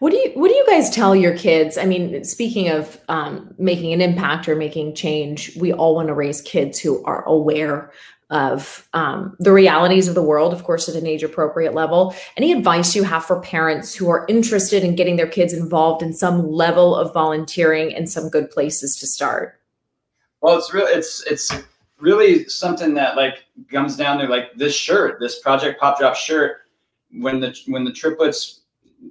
What 0.00 0.10
do 0.10 0.18
you 0.18 0.32
What 0.34 0.48
do 0.48 0.54
you 0.54 0.66
guys 0.66 0.90
tell 0.90 1.16
your 1.16 1.36
kids? 1.36 1.78
I 1.78 1.84
mean, 1.84 2.24
speaking 2.24 2.68
of 2.68 3.00
um, 3.08 3.54
making 3.58 3.92
an 3.92 4.00
impact 4.00 4.48
or 4.48 4.56
making 4.56 4.94
change, 4.94 5.56
we 5.56 5.72
all 5.72 5.94
want 5.94 6.08
to 6.08 6.14
raise 6.14 6.42
kids 6.42 6.78
who 6.78 7.02
are 7.04 7.24
aware 7.26 7.92
of 8.34 8.88
um, 8.94 9.36
the 9.38 9.52
realities 9.52 10.08
of 10.08 10.16
the 10.16 10.22
world, 10.22 10.52
of 10.52 10.64
course, 10.64 10.88
at 10.88 10.96
an 10.96 11.06
age 11.06 11.22
appropriate 11.22 11.72
level. 11.72 12.14
Any 12.36 12.52
advice 12.52 12.94
you 12.94 13.04
have 13.04 13.24
for 13.24 13.40
parents 13.40 13.94
who 13.94 14.10
are 14.10 14.26
interested 14.28 14.82
in 14.82 14.96
getting 14.96 15.16
their 15.16 15.28
kids 15.28 15.52
involved 15.52 16.02
in 16.02 16.12
some 16.12 16.50
level 16.50 16.96
of 16.96 17.14
volunteering 17.14 17.94
and 17.94 18.10
some 18.10 18.28
good 18.28 18.50
places 18.50 18.96
to 18.96 19.06
start? 19.06 19.60
Well, 20.40 20.58
it's 20.58 20.74
real. 20.74 20.86
It's 20.86 21.24
it's 21.26 21.50
really 22.00 22.46
something 22.48 22.92
that 22.94 23.16
like 23.16 23.44
comes 23.70 23.96
down 23.96 24.18
to 24.18 24.26
like 24.26 24.52
this 24.56 24.74
shirt, 24.74 25.20
this 25.20 25.38
Project 25.38 25.80
Pop 25.80 25.98
Drop 25.98 26.16
shirt. 26.16 26.62
When 27.12 27.38
the 27.38 27.56
when 27.68 27.84
the 27.84 27.92
triplets 27.92 28.62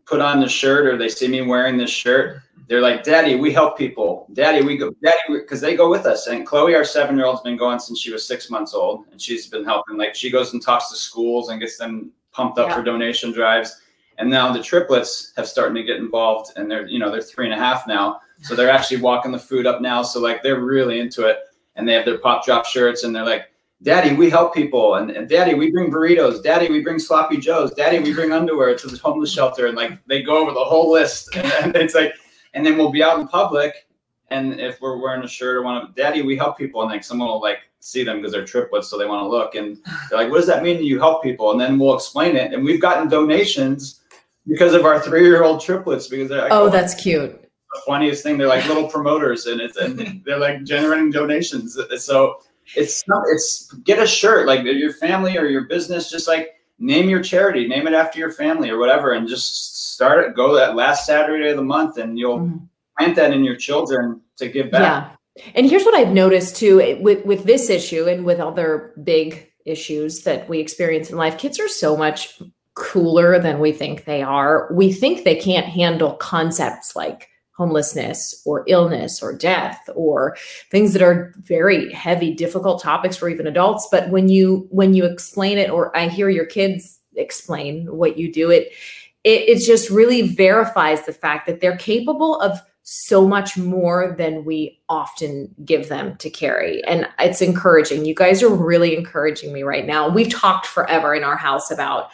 put 0.05 0.19
on 0.19 0.41
the 0.41 0.49
shirt 0.49 0.85
or 0.85 0.97
they 0.97 1.07
see 1.07 1.29
me 1.29 1.41
wearing 1.41 1.77
this 1.77 1.89
shirt, 1.89 2.41
they're 2.73 2.81
like, 2.81 3.03
"Daddy, 3.03 3.35
we 3.35 3.53
help 3.53 3.77
people. 3.77 4.27
Daddy, 4.33 4.65
we 4.65 4.77
go. 4.77 4.91
Daddy, 5.03 5.17
because 5.29 5.61
they 5.61 5.75
go 5.75 5.89
with 5.89 6.07
us." 6.07 6.25
And 6.25 6.43
Chloe, 6.45 6.73
our 6.73 6.83
seven-year-old's 6.83 7.41
been 7.41 7.55
going 7.55 7.77
since 7.77 7.99
she 7.99 8.11
was 8.11 8.25
six 8.25 8.49
months 8.49 8.73
old, 8.73 9.05
and 9.11 9.21
she's 9.21 9.45
been 9.47 9.63
helping. 9.63 9.95
Like 9.95 10.15
she 10.15 10.31
goes 10.31 10.53
and 10.53 10.61
talks 10.61 10.89
to 10.89 10.95
schools 10.95 11.49
and 11.49 11.59
gets 11.59 11.77
them 11.77 12.11
pumped 12.31 12.57
up 12.57 12.69
Yeah. 12.69 12.75
for 12.77 12.81
donation 12.81 13.31
drives. 13.31 13.79
And 14.17 14.27
now 14.27 14.51
the 14.51 14.61
triplets 14.63 15.33
have 15.37 15.47
started 15.47 15.75
to 15.75 15.83
get 15.83 15.97
involved, 15.97 16.51
and 16.55 16.69
they're 16.69 16.87
you 16.87 16.97
know 16.97 17.11
they're 17.11 17.21
three 17.21 17.45
and 17.45 17.53
a 17.53 17.57
half 17.57 17.85
now, 17.85 18.19
so 18.41 18.55
they're 18.55 18.71
actually 18.71 19.01
walking 19.01 19.31
the 19.31 19.39
food 19.39 19.67
up 19.67 19.79
now. 19.79 20.01
So 20.01 20.19
like 20.19 20.41
they're 20.41 20.59
really 20.61 20.99
into 20.99 21.27
it 21.27 21.37
and 21.75 21.87
they 21.87 21.93
have 21.93 22.05
their 22.05 22.17
pop 22.17 22.43
drop 22.43 22.65
shirts 22.65 23.03
and 23.03 23.15
they're 23.15 23.25
like 23.25 23.49
daddy 23.81 24.15
we 24.15 24.29
help 24.29 24.53
people 24.53 24.95
and, 24.95 25.09
and 25.11 25.27
daddy 25.27 25.55
we 25.55 25.71
bring 25.71 25.91
burritos 25.91 26.41
daddy 26.43 26.69
we 26.69 26.81
bring 26.81 26.99
sloppy 26.99 27.35
joes 27.35 27.73
daddy 27.73 27.99
we 27.99 28.13
bring 28.13 28.31
underwear 28.31 28.75
to 28.75 28.87
the 28.87 28.97
homeless 28.99 29.31
shelter 29.31 29.65
and 29.67 29.75
like 29.75 29.99
they 30.05 30.21
go 30.21 30.37
over 30.37 30.51
the 30.51 30.63
whole 30.63 30.91
list 30.91 31.35
and, 31.35 31.51
and 31.63 31.75
it's 31.75 31.95
like 31.95 32.13
and 32.53 32.65
then 32.65 32.77
we'll 32.77 32.91
be 32.91 33.03
out 33.03 33.19
in 33.19 33.27
public 33.27 33.87
and 34.29 34.59
if 34.59 34.81
we're 34.81 34.97
wearing 34.97 35.23
a 35.23 35.27
shirt 35.27 35.57
or 35.57 35.63
one 35.63 35.75
of 35.75 35.95
daddy 35.95 36.21
we 36.21 36.35
help 36.35 36.57
people 36.57 36.81
and 36.81 36.91
like 36.91 37.03
someone 37.03 37.27
will 37.27 37.41
like 37.41 37.59
see 37.83 38.03
them 38.03 38.17
because 38.17 38.31
they're 38.31 38.45
triplets, 38.45 38.87
so 38.87 38.97
they 38.97 39.05
want 39.05 39.21
to 39.23 39.27
look. 39.27 39.55
And 39.55 39.77
they're 40.09 40.19
like, 40.19 40.29
"What 40.29 40.37
does 40.37 40.47
that 40.47 40.63
mean? 40.63 40.81
You 40.81 40.99
help 40.99 41.21
people?" 41.21 41.51
And 41.51 41.59
then 41.59 41.77
we'll 41.77 41.95
explain 41.95 42.35
it. 42.35 42.53
And 42.53 42.63
we've 42.63 42.81
gotten 42.81 43.09
donations 43.09 44.01
because 44.47 44.73
of 44.73 44.85
our 44.85 44.99
three-year-old 44.99 45.61
triplets 45.61 46.07
because 46.07 46.29
they're 46.29 46.43
like, 46.43 46.51
oh, 46.51 46.69
that's 46.69 46.93
cute. 46.95 47.31
The 47.31 47.81
funniest 47.85 48.23
thing, 48.23 48.37
they're 48.37 48.47
like 48.47 48.67
little 48.67 48.87
promoters, 48.87 49.45
and 49.47 49.59
it's 49.59 49.77
and 49.77 50.21
they're 50.25 50.39
like 50.39 50.63
generating 50.63 51.11
donations. 51.11 51.77
So 51.97 52.39
it's 52.75 53.05
not 53.07 53.23
it's 53.27 53.71
get 53.83 54.01
a 54.01 54.07
shirt 54.07 54.47
like 54.47 54.63
your 54.63 54.93
family 54.93 55.37
or 55.37 55.45
your 55.45 55.65
business, 55.65 56.09
just 56.09 56.27
like 56.27 56.51
name 56.79 57.09
your 57.09 57.21
charity, 57.21 57.67
name 57.67 57.87
it 57.87 57.93
after 57.93 58.19
your 58.19 58.31
family 58.31 58.69
or 58.69 58.77
whatever, 58.77 59.11
and 59.11 59.27
just 59.27 59.72
start 59.93 60.25
it. 60.25 60.35
Go 60.35 60.53
that 60.55 60.75
last 60.75 61.05
Saturday 61.05 61.49
of 61.49 61.57
the 61.57 61.63
month, 61.63 61.97
and 61.97 62.17
you'll 62.17 62.39
mm-hmm. 62.39 62.65
plant 62.97 63.15
that 63.15 63.31
in 63.31 63.43
your 63.43 63.55
children 63.55 64.21
to 64.37 64.49
give 64.49 64.71
back. 64.71 64.81
Yeah. 64.81 65.09
And 65.55 65.69
here's 65.69 65.83
what 65.83 65.95
I've 65.95 66.13
noticed 66.13 66.55
too 66.55 66.97
with 67.01 67.25
with 67.25 67.43
this 67.45 67.69
issue 67.69 68.05
and 68.05 68.25
with 68.25 68.39
other 68.39 68.93
big 69.03 69.51
issues 69.65 70.23
that 70.23 70.47
we 70.49 70.59
experience 70.59 71.09
in 71.09 71.17
life. 71.17 71.37
Kids 71.37 71.59
are 71.59 71.69
so 71.69 71.95
much 71.95 72.41
cooler 72.75 73.39
than 73.39 73.59
we 73.59 73.71
think 73.71 74.05
they 74.05 74.21
are. 74.21 74.71
We 74.73 74.91
think 74.91 75.23
they 75.23 75.35
can't 75.35 75.65
handle 75.65 76.13
concepts 76.13 76.95
like 76.95 77.29
homelessness 77.55 78.41
or 78.45 78.63
illness 78.67 79.21
or 79.21 79.35
death 79.35 79.89
or 79.95 80.35
things 80.71 80.93
that 80.93 81.03
are 81.03 81.33
very 81.37 81.91
heavy 81.93 82.33
difficult 82.33 82.81
topics 82.81 83.15
for 83.15 83.29
even 83.29 83.45
adults 83.45 83.87
but 83.91 84.09
when 84.09 84.27
you 84.27 84.67
when 84.71 84.95
you 84.95 85.05
explain 85.05 85.59
it 85.59 85.69
or 85.69 85.95
i 85.95 86.07
hear 86.07 86.29
your 86.29 86.47
kids 86.47 86.99
explain 87.15 87.85
what 87.95 88.17
you 88.17 88.31
do 88.31 88.49
it 88.49 88.71
it, 89.23 89.49
it 89.49 89.65
just 89.65 89.89
really 89.89 90.21
verifies 90.21 91.05
the 91.05 91.13
fact 91.13 91.47
that 91.47 91.61
they're 91.61 91.77
capable 91.77 92.39
of 92.39 92.59
so 92.83 93.25
much 93.25 93.57
more 93.57 94.13
than 94.17 94.43
we 94.43 94.81
often 94.89 95.53
give 95.63 95.87
them 95.87 96.17
to 96.17 96.29
carry. 96.29 96.83
And 96.83 97.07
it's 97.17 97.41
encouraging. 97.41 98.03
You 98.03 98.13
guys 98.13 98.43
are 98.43 98.53
really 98.53 98.95
encouraging 98.95 99.53
me 99.53 99.63
right 99.63 99.85
now. 99.85 100.09
We've 100.09 100.29
talked 100.29 100.65
forever 100.65 101.15
in 101.15 101.23
our 101.23 101.37
house 101.37 101.71
about 101.71 102.11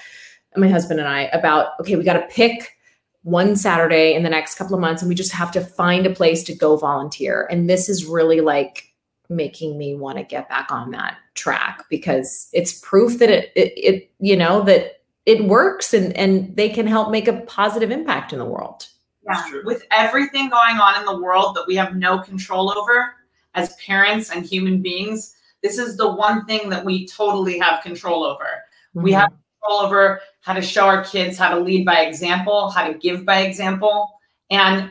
my 0.55 0.67
husband 0.67 0.99
and 0.99 1.07
i 1.07 1.21
about 1.25 1.79
okay 1.79 1.95
we 1.95 2.03
got 2.03 2.13
to 2.13 2.27
pick 2.33 2.75
one 3.23 3.55
Saturday 3.55 4.13
in 4.13 4.23
the 4.23 4.29
next 4.29 4.55
couple 4.55 4.75
of 4.75 4.81
months 4.81 5.01
and 5.01 5.09
we 5.09 5.15
just 5.15 5.31
have 5.31 5.51
to 5.51 5.61
find 5.61 6.05
a 6.05 6.09
place 6.09 6.43
to 6.43 6.55
go 6.55 6.77
volunteer. 6.77 7.47
And 7.51 7.69
this 7.69 7.89
is 7.89 8.05
really 8.05 8.41
like 8.41 8.85
making 9.29 9.77
me 9.77 9.95
want 9.95 10.17
to 10.17 10.23
get 10.23 10.49
back 10.49 10.71
on 10.71 10.91
that 10.91 11.17
track 11.35 11.83
because 11.89 12.49
it's 12.53 12.79
proof 12.79 13.19
that 13.19 13.29
it, 13.29 13.51
it, 13.55 13.73
it 13.77 14.11
you 14.19 14.35
know, 14.35 14.63
that 14.63 14.98
it 15.29 15.45
works 15.45 15.93
and, 15.93 16.11
and 16.17 16.55
they 16.55 16.69
can 16.69 16.87
help 16.87 17.11
make 17.11 17.27
a 17.27 17.41
positive 17.41 17.91
impact 17.91 18.33
in 18.33 18.39
the 18.39 18.45
world. 18.45 18.87
Yeah. 19.23 19.43
With 19.63 19.83
everything 19.91 20.49
going 20.49 20.77
on 20.77 20.99
in 20.99 21.05
the 21.05 21.21
world 21.21 21.55
that 21.55 21.67
we 21.67 21.75
have 21.75 21.95
no 21.95 22.17
control 22.17 22.75
over 22.75 23.13
as 23.53 23.75
parents 23.75 24.31
and 24.31 24.43
human 24.43 24.81
beings, 24.81 25.35
this 25.61 25.77
is 25.77 25.97
the 25.97 26.11
one 26.11 26.47
thing 26.47 26.69
that 26.69 26.83
we 26.83 27.05
totally 27.05 27.59
have 27.59 27.83
control 27.83 28.23
over. 28.23 28.43
Mm-hmm. 28.43 29.03
We 29.03 29.11
have 29.11 29.29
control 29.61 29.81
over 29.81 30.21
how 30.41 30.53
to 30.53 30.63
show 30.63 30.87
our 30.87 31.03
kids 31.03 31.37
how 31.37 31.53
to 31.53 31.59
lead 31.59 31.85
by 31.85 31.99
example, 32.05 32.71
how 32.71 32.87
to 32.87 32.97
give 32.97 33.23
by 33.23 33.41
example. 33.41 34.09
And 34.49 34.89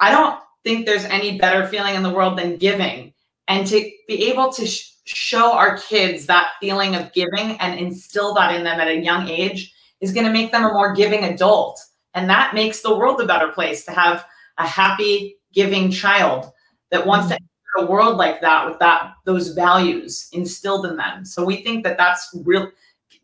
I 0.00 0.10
don't 0.10 0.40
think 0.64 0.86
there's 0.86 1.04
any 1.04 1.38
better 1.38 1.68
feeling 1.68 1.94
in 1.94 2.02
the 2.02 2.10
world 2.10 2.36
than 2.36 2.56
giving. 2.56 3.12
And 3.46 3.64
to 3.68 3.88
be 4.08 4.28
able 4.28 4.52
to 4.54 4.66
sh- 4.66 4.87
show 5.16 5.52
our 5.52 5.78
kids 5.78 6.26
that 6.26 6.52
feeling 6.60 6.94
of 6.94 7.12
giving 7.12 7.58
and 7.60 7.78
instill 7.78 8.34
that 8.34 8.54
in 8.54 8.64
them 8.64 8.80
at 8.80 8.88
a 8.88 9.00
young 9.00 9.28
age 9.28 9.74
is 10.00 10.12
going 10.12 10.26
to 10.26 10.32
make 10.32 10.52
them 10.52 10.64
a 10.64 10.72
more 10.72 10.94
giving 10.94 11.24
adult. 11.24 11.80
And 12.14 12.28
that 12.30 12.54
makes 12.54 12.80
the 12.80 12.96
world 12.96 13.20
a 13.20 13.26
better 13.26 13.48
place 13.48 13.84
to 13.84 13.92
have 13.92 14.24
a 14.58 14.66
happy, 14.66 15.36
giving 15.52 15.90
child 15.90 16.52
that 16.90 17.06
wants 17.06 17.28
to 17.28 17.34
enter 17.34 17.86
a 17.86 17.90
world 17.90 18.16
like 18.16 18.40
that 18.40 18.68
with 18.68 18.78
that 18.78 19.14
those 19.24 19.48
values 19.48 20.28
instilled 20.32 20.86
in 20.86 20.96
them. 20.96 21.24
So 21.24 21.44
we 21.44 21.62
think 21.62 21.84
that 21.84 21.96
that's 21.96 22.34
real 22.44 22.70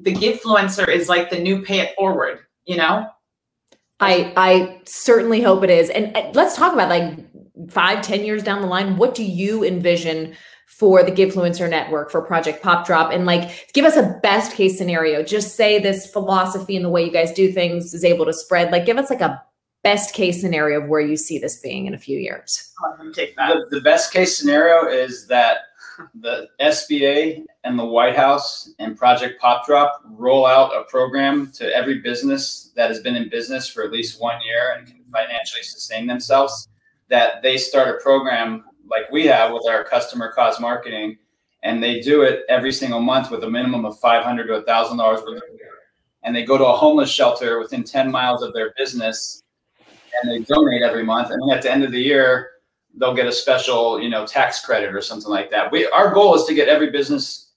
the 0.01 0.13
Givefluencer 0.13 0.89
is 0.89 1.09
like 1.09 1.31
the 1.31 1.39
new 1.39 1.63
pay 1.63 1.81
it 1.81 1.95
forward, 1.97 2.41
you 2.65 2.77
know? 2.77 3.07
I 4.01 4.33
I 4.37 4.81
certainly 4.85 5.41
hope 5.41 5.63
it 5.63 5.71
is. 5.71 5.91
And 5.91 6.35
let's 6.35 6.57
talk 6.57 6.73
about 6.73 6.89
like 6.89 7.19
five, 7.71 8.03
ten 8.03 8.25
years 8.25 8.43
down 8.43 8.61
the 8.61 8.69
line. 8.69 8.97
What 8.97 9.15
do 9.15 9.25
you 9.25 9.65
envision 9.65 10.35
for 10.67 11.03
the 11.03 11.13
Givefluencer 11.13 11.69
network 11.69 12.11
for 12.11 12.23
Project 12.23 12.63
Pop 12.63 12.87
Drop? 12.87 13.13
And 13.13 13.27
like 13.27 13.73
give 13.73 13.85
us 13.85 13.97
a 13.97 14.19
best 14.23 14.53
case 14.53 14.77
scenario. 14.79 15.23
Just 15.23 15.57
say 15.57 15.79
this 15.79 16.11
philosophy 16.11 16.77
and 16.77 16.85
the 16.85 16.91
way 16.91 17.05
you 17.05 17.13
guys 17.13 17.33
do 17.33 17.53
things 17.53 17.95
is 17.95 18.05
able 18.05 18.25
to 18.25 18.33
spread. 18.33 18.73
Like 18.73 18.87
give 18.87 18.99
us 18.99 19.11
like 19.11 19.21
a 19.21 19.43
best 19.85 20.15
case 20.15 20.41
scenario 20.41 20.81
of 20.81 20.89
where 20.89 21.01
you 21.01 21.17
see 21.17 21.39
this 21.39 21.61
being 21.61 21.87
in 21.87 21.95
a 21.95 21.99
few 21.99 22.19
years. 22.19 22.73
take 23.13 23.37
that. 23.37 23.55
The, 23.71 23.77
the 23.77 23.81
best 23.83 24.13
case 24.13 24.37
scenario 24.37 24.89
is 24.89 25.27
that 25.29 25.59
the 26.15 26.49
SBA 26.61 27.45
and 27.63 27.79
the 27.79 27.85
White 27.85 28.17
House 28.17 28.73
and 28.79 28.97
Project 28.97 29.41
Pop 29.41 29.67
Drop 29.67 30.03
roll 30.07 30.47
out 30.47 30.73
a 30.77 30.85
program 30.85 31.53
to 31.53 31.75
every 31.75 32.01
business 32.01 32.73
that 32.75 32.89
has 32.89 33.01
been 33.01 33.15
in 33.15 33.29
business 33.29 33.69
for 33.69 33.85
at 33.85 33.93
least 33.93 34.21
one 34.21 34.41
year 34.45 34.75
and 34.77 34.87
can 34.87 35.05
financially 35.13 35.63
sustain 35.63 36.07
themselves. 36.07 36.69
That 37.09 37.43
they 37.43 37.59
start 37.59 37.97
a 37.97 38.03
program 38.03 38.65
like 38.91 39.11
we 39.11 39.27
have 39.27 39.53
with 39.53 39.67
our 39.69 39.85
customer 39.85 40.33
cause 40.33 40.61
marketing, 40.61 41.17
and 41.63 41.83
they 41.83 42.01
do 42.01 42.23
it 42.23 42.45
every 42.49 42.73
single 42.73 43.01
month 43.01 43.31
with 43.31 43.45
a 43.45 43.51
minimum 43.51 43.85
of 43.85 43.99
five 44.01 44.25
hundred 44.25 44.47
to 44.49 44.63
thousand 44.63 44.99
dollars 44.99 45.23
worth 45.23 45.37
of 45.37 45.43
and 46.25 46.35
they 46.35 46.45
go 46.45 46.57
to 46.57 46.65
a 46.65 46.73
homeless 46.73 47.11
shelter 47.11 47.59
within 47.59 47.85
10 47.85 48.11
miles 48.11 48.43
of 48.43 48.53
their 48.55 48.73
business 48.77 49.43
and 50.23 50.31
they 50.31 50.39
donate 50.45 50.83
every 50.83 51.05
month 51.05 51.31
and 51.31 51.53
at 51.53 51.63
the 51.63 51.71
end 51.71 51.85
of 51.85 51.93
the 51.93 52.01
year 52.01 52.51
they'll 52.97 53.15
get 53.15 53.27
a 53.27 53.33
special, 53.33 54.01
you 54.01 54.09
know, 54.09 54.27
tax 54.27 54.65
credit 54.65 54.95
or 54.95 55.01
something 55.01 55.31
like 55.31 55.51
that. 55.51 55.71
We 55.71 55.87
our 55.89 56.13
goal 56.13 56.35
is 56.35 56.45
to 56.45 56.55
get 56.55 56.69
every 56.69 56.91
business 56.91 57.53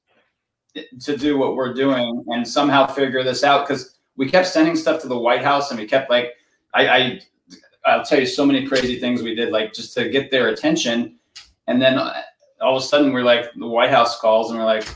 to 0.75 1.17
do 1.17 1.37
what 1.37 1.55
we're 1.55 1.73
doing 1.73 2.23
and 2.27 2.47
somehow 2.47 2.85
figure 2.87 3.23
this 3.23 3.43
out 3.43 3.67
because 3.67 3.97
we 4.15 4.29
kept 4.29 4.47
sending 4.47 4.75
stuff 4.75 5.01
to 5.01 5.07
the 5.07 5.17
White 5.17 5.43
House 5.43 5.71
and 5.71 5.79
we 5.79 5.87
kept 5.87 6.09
like 6.09 6.33
I, 6.73 6.87
I 6.87 7.21
I'll 7.87 8.03
tell 8.03 8.19
you 8.19 8.25
so 8.25 8.45
many 8.45 8.67
crazy 8.67 8.99
things 8.99 9.21
we 9.21 9.33
did 9.33 9.51
like 9.51 9.73
just 9.73 9.93
to 9.95 10.09
get 10.09 10.29
their 10.29 10.49
attention, 10.49 11.17
and 11.67 11.81
then 11.81 11.97
uh, 11.97 12.21
all 12.61 12.77
of 12.77 12.83
a 12.83 12.85
sudden 12.85 13.13
we're 13.13 13.23
like 13.23 13.53
the 13.53 13.67
White 13.67 13.89
House 13.89 14.19
calls 14.19 14.51
and 14.51 14.59
we're 14.59 14.65
like, 14.65 14.87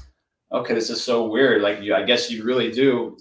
okay, 0.51 0.73
this 0.73 0.89
is 0.89 1.03
so 1.03 1.27
weird. 1.27 1.61
Like 1.61 1.81
you, 1.81 1.95
I 1.95 2.03
guess 2.03 2.29
you 2.29 2.43
really 2.43 2.71
do 2.71 3.17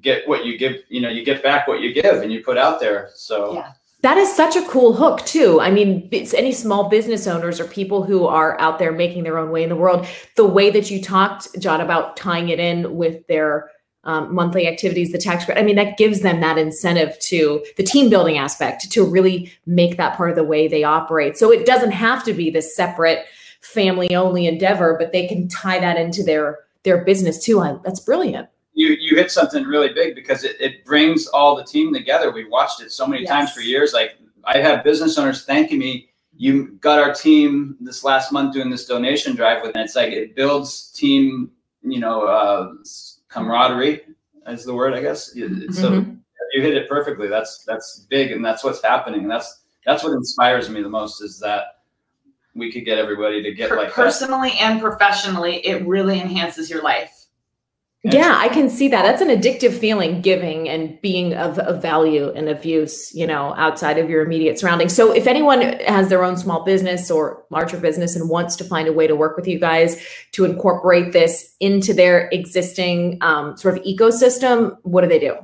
get 0.00 0.26
what 0.28 0.44
you 0.44 0.58
give. 0.58 0.76
You 0.88 1.00
know, 1.00 1.08
you 1.08 1.24
get 1.24 1.42
back 1.42 1.68
what 1.68 1.80
you 1.80 1.92
give 1.94 2.22
and 2.22 2.32
you 2.32 2.42
put 2.42 2.58
out 2.58 2.80
there. 2.80 3.10
So. 3.14 3.54
Yeah 3.54 3.72
that 4.02 4.16
is 4.16 4.34
such 4.34 4.56
a 4.56 4.62
cool 4.66 4.92
hook 4.92 5.24
too 5.24 5.60
i 5.60 5.70
mean 5.70 6.08
it's 6.10 6.34
any 6.34 6.52
small 6.52 6.88
business 6.88 7.26
owners 7.26 7.58
or 7.58 7.64
people 7.66 8.02
who 8.02 8.26
are 8.26 8.60
out 8.60 8.78
there 8.78 8.92
making 8.92 9.22
their 9.22 9.38
own 9.38 9.50
way 9.50 9.62
in 9.62 9.68
the 9.68 9.76
world 9.76 10.06
the 10.36 10.44
way 10.44 10.70
that 10.70 10.90
you 10.90 11.00
talked 11.00 11.48
john 11.58 11.80
about 11.80 12.16
tying 12.16 12.50
it 12.50 12.60
in 12.60 12.94
with 12.96 13.26
their 13.28 13.70
um, 14.04 14.34
monthly 14.34 14.66
activities 14.66 15.12
the 15.12 15.18
tax 15.18 15.44
credit 15.44 15.60
i 15.60 15.64
mean 15.64 15.76
that 15.76 15.96
gives 15.96 16.20
them 16.20 16.40
that 16.40 16.58
incentive 16.58 17.18
to 17.20 17.64
the 17.76 17.82
team 17.82 18.10
building 18.10 18.38
aspect 18.38 18.90
to 18.90 19.04
really 19.04 19.52
make 19.66 19.96
that 19.96 20.16
part 20.16 20.30
of 20.30 20.36
the 20.36 20.44
way 20.44 20.68
they 20.68 20.84
operate 20.84 21.36
so 21.36 21.52
it 21.52 21.66
doesn't 21.66 21.92
have 21.92 22.24
to 22.24 22.32
be 22.32 22.50
this 22.50 22.74
separate 22.74 23.24
family 23.60 24.14
only 24.14 24.46
endeavor 24.46 24.96
but 24.98 25.12
they 25.12 25.26
can 25.26 25.48
tie 25.48 25.78
that 25.78 25.96
into 25.96 26.22
their 26.22 26.60
their 26.82 27.04
business 27.04 27.42
too 27.42 27.60
I, 27.60 27.78
that's 27.84 28.00
brilliant 28.00 28.48
you 28.74 28.96
you 29.00 29.16
hit 29.16 29.30
something 29.30 29.64
really 29.64 29.92
big 29.92 30.14
because 30.14 30.44
it, 30.44 30.56
it 30.60 30.84
brings 30.84 31.26
all 31.28 31.56
the 31.56 31.64
team 31.64 31.92
together. 31.92 32.30
We've 32.30 32.48
watched 32.48 32.80
it 32.80 32.90
so 32.90 33.06
many 33.06 33.22
yes. 33.22 33.30
times 33.30 33.52
for 33.52 33.60
years. 33.60 33.92
Like 33.92 34.16
I 34.44 34.58
have 34.58 34.84
business 34.84 35.18
owners 35.18 35.44
thanking 35.44 35.78
me. 35.78 36.08
You 36.34 36.72
got 36.80 36.98
our 36.98 37.12
team 37.12 37.76
this 37.80 38.02
last 38.04 38.32
month 38.32 38.54
doing 38.54 38.70
this 38.70 38.86
donation 38.86 39.36
drive 39.36 39.62
with, 39.62 39.72
and 39.74 39.84
it's 39.84 39.94
like 39.94 40.12
it 40.12 40.34
builds 40.34 40.90
team, 40.90 41.50
you 41.82 42.00
know, 42.00 42.22
uh, 42.22 42.72
camaraderie 43.32 44.02
is 44.48 44.64
the 44.64 44.74
word, 44.74 44.94
I 44.94 45.00
guess. 45.00 45.34
Mm-hmm. 45.34 45.72
So 45.72 46.04
you 46.52 46.62
hit 46.62 46.76
it 46.76 46.88
perfectly. 46.88 47.28
That's 47.28 47.64
that's 47.64 48.06
big, 48.10 48.32
and 48.32 48.44
that's 48.44 48.62
what's 48.62 48.82
happening. 48.82 49.22
And 49.22 49.30
that's 49.30 49.64
that's 49.84 50.04
what 50.04 50.12
inspires 50.12 50.68
me 50.68 50.82
the 50.82 50.88
most 50.88 51.22
is 51.22 51.38
that 51.40 51.64
we 52.54 52.70
could 52.70 52.84
get 52.84 52.98
everybody 52.98 53.42
to 53.42 53.52
get 53.52 53.74
like 53.74 53.92
personally 53.92 54.50
that. 54.50 54.62
and 54.62 54.80
professionally. 54.80 55.66
It 55.66 55.86
really 55.86 56.20
enhances 56.20 56.68
your 56.68 56.82
life 56.82 57.21
yeah, 58.04 58.36
I 58.36 58.48
can 58.48 58.68
see 58.68 58.88
that. 58.88 59.02
That's 59.02 59.22
an 59.22 59.28
addictive 59.28 59.78
feeling, 59.78 60.22
giving 60.22 60.68
and 60.68 61.00
being 61.02 61.34
of, 61.34 61.60
of 61.60 61.80
value 61.80 62.32
and 62.34 62.48
of 62.48 62.64
use, 62.64 63.14
you 63.14 63.28
know, 63.28 63.54
outside 63.56 63.96
of 63.96 64.10
your 64.10 64.24
immediate 64.24 64.58
surroundings. 64.58 64.92
So 64.92 65.12
if 65.12 65.28
anyone 65.28 65.60
has 65.60 66.08
their 66.08 66.24
own 66.24 66.36
small 66.36 66.64
business 66.64 67.12
or 67.12 67.44
larger 67.50 67.78
business 67.78 68.16
and 68.16 68.28
wants 68.28 68.56
to 68.56 68.64
find 68.64 68.88
a 68.88 68.92
way 68.92 69.06
to 69.06 69.14
work 69.14 69.36
with 69.36 69.46
you 69.46 69.60
guys 69.60 70.04
to 70.32 70.44
incorporate 70.44 71.12
this 71.12 71.54
into 71.60 71.94
their 71.94 72.28
existing 72.32 73.18
um, 73.20 73.56
sort 73.56 73.78
of 73.78 73.84
ecosystem, 73.84 74.76
what 74.82 75.02
do 75.02 75.08
they 75.08 75.20
do? 75.20 75.36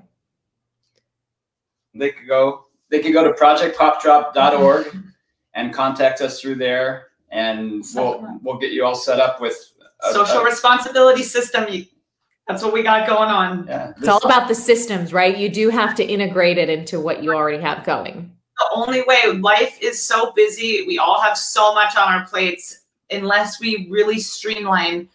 They 1.95 2.11
could 2.11 2.27
go, 2.27 2.67
they 2.91 2.99
could 3.01 3.13
go 3.13 3.23
to 3.23 3.39
projectpopdrop.org 3.39 4.97
and 5.55 5.73
contact 5.73 6.21
us 6.23 6.41
through 6.41 6.57
there 6.57 7.09
and 7.31 7.85
we'll, 7.95 8.41
we'll 8.43 8.59
get 8.59 8.73
you 8.73 8.85
all 8.85 8.97
set 8.97 9.21
up 9.21 9.41
with 9.41 9.75
a, 10.03 10.13
social 10.13 10.39
a, 10.39 10.45
responsibility 10.45 11.23
system. 11.23 11.67
You, 11.69 11.85
that's 12.49 12.63
what 12.63 12.73
we 12.73 12.83
got 12.83 13.07
going 13.07 13.29
on. 13.29 13.67
Yeah, 13.67 13.93
it's 13.99 14.09
all 14.09 14.25
about 14.25 14.49
the 14.49 14.55
systems, 14.55 15.13
right? 15.13 15.37
You 15.37 15.49
do 15.49 15.69
have 15.69 15.95
to 15.97 16.05
integrate 16.05 16.59
it 16.59 16.69
into 16.69 16.99
what 16.99 17.23
you 17.23 17.33
already 17.33 17.63
have 17.63 17.85
going. 17.85 18.33
The 18.57 18.69
only 18.75 19.03
way 19.03 19.39
life 19.39 19.79
is 19.81 20.03
so 20.03 20.33
busy, 20.33 20.85
we 20.87 20.99
all 20.99 21.21
have 21.21 21.39
so 21.39 21.75
much 21.75 21.97
on 21.97 22.13
our 22.13 22.27
plates. 22.27 22.81
Unless 23.11 23.61
we 23.61 23.87
really 23.91 24.19
streamline 24.19 25.09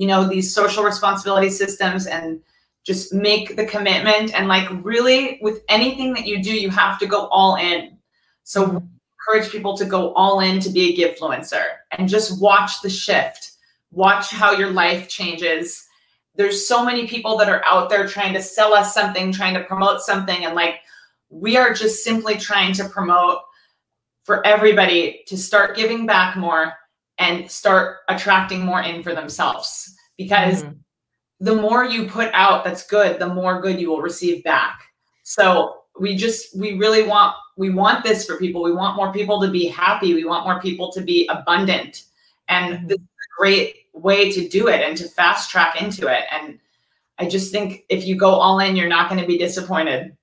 you 0.00 0.06
know, 0.06 0.26
these 0.26 0.54
social 0.54 0.82
responsibility 0.82 1.50
systems 1.50 2.06
and 2.06 2.40
just 2.84 3.12
make 3.12 3.56
the 3.56 3.66
commitment 3.66 4.34
and 4.34 4.48
like 4.48 4.66
really 4.82 5.38
with 5.42 5.62
anything 5.68 6.14
that 6.14 6.26
you 6.26 6.42
do, 6.42 6.58
you 6.58 6.70
have 6.70 6.98
to 7.00 7.06
go 7.06 7.26
all 7.26 7.56
in. 7.56 7.98
So 8.44 8.82
encourage 9.28 9.52
people 9.52 9.76
to 9.76 9.84
go 9.84 10.14
all 10.14 10.40
in 10.40 10.58
to 10.60 10.70
be 10.70 10.88
a 10.88 10.96
givefluencer 10.96 11.62
and 11.90 12.08
just 12.08 12.40
watch 12.40 12.80
the 12.80 12.88
shift. 12.88 13.52
Watch 13.92 14.30
how 14.30 14.52
your 14.52 14.70
life 14.70 15.06
changes. 15.06 15.86
There's 16.40 16.66
so 16.66 16.82
many 16.82 17.06
people 17.06 17.36
that 17.36 17.50
are 17.50 17.62
out 17.66 17.90
there 17.90 18.06
trying 18.08 18.32
to 18.32 18.40
sell 18.40 18.72
us 18.72 18.94
something, 18.94 19.30
trying 19.30 19.52
to 19.52 19.64
promote 19.64 20.00
something 20.00 20.46
and 20.46 20.54
like 20.54 20.76
we 21.28 21.58
are 21.58 21.74
just 21.74 22.02
simply 22.02 22.38
trying 22.38 22.72
to 22.72 22.88
promote 22.88 23.40
for 24.24 24.44
everybody 24.46 25.22
to 25.26 25.36
start 25.36 25.76
giving 25.76 26.06
back 26.06 26.38
more 26.38 26.72
and 27.18 27.50
start 27.50 27.98
attracting 28.08 28.64
more 28.64 28.80
in 28.80 29.02
for 29.02 29.14
themselves. 29.14 29.94
Because 30.16 30.62
mm-hmm. 30.62 30.78
the 31.40 31.56
more 31.56 31.84
you 31.84 32.06
put 32.06 32.30
out 32.32 32.64
that's 32.64 32.86
good 32.86 33.18
the 33.18 33.28
more 33.28 33.60
good 33.60 33.78
you 33.78 33.90
will 33.90 34.00
receive 34.00 34.42
back. 34.42 34.80
So 35.24 35.82
we 36.00 36.16
just 36.16 36.58
we 36.58 36.78
really 36.78 37.06
want 37.06 37.36
we 37.58 37.68
want 37.68 38.02
this 38.02 38.24
for 38.24 38.38
people. 38.38 38.62
We 38.62 38.72
want 38.72 38.96
more 38.96 39.12
people 39.12 39.42
to 39.42 39.50
be 39.50 39.66
happy. 39.66 40.14
We 40.14 40.24
want 40.24 40.46
more 40.46 40.58
people 40.58 40.90
to 40.92 41.02
be 41.02 41.28
abundant. 41.28 42.04
And 42.48 42.76
mm-hmm. 42.76 42.86
this 42.86 42.96
is 42.96 43.02
a 43.04 43.28
great 43.38 43.79
way 43.92 44.30
to 44.30 44.48
do 44.48 44.68
it 44.68 44.80
and 44.80 44.96
to 44.96 45.08
fast 45.08 45.50
track 45.50 45.80
into 45.80 46.06
it 46.06 46.24
and 46.30 46.58
i 47.18 47.28
just 47.28 47.52
think 47.52 47.84
if 47.88 48.06
you 48.06 48.16
go 48.16 48.30
all 48.30 48.58
in 48.58 48.76
you're 48.76 48.88
not 48.88 49.08
going 49.08 49.20
to 49.20 49.26
be 49.26 49.38
disappointed 49.38 50.16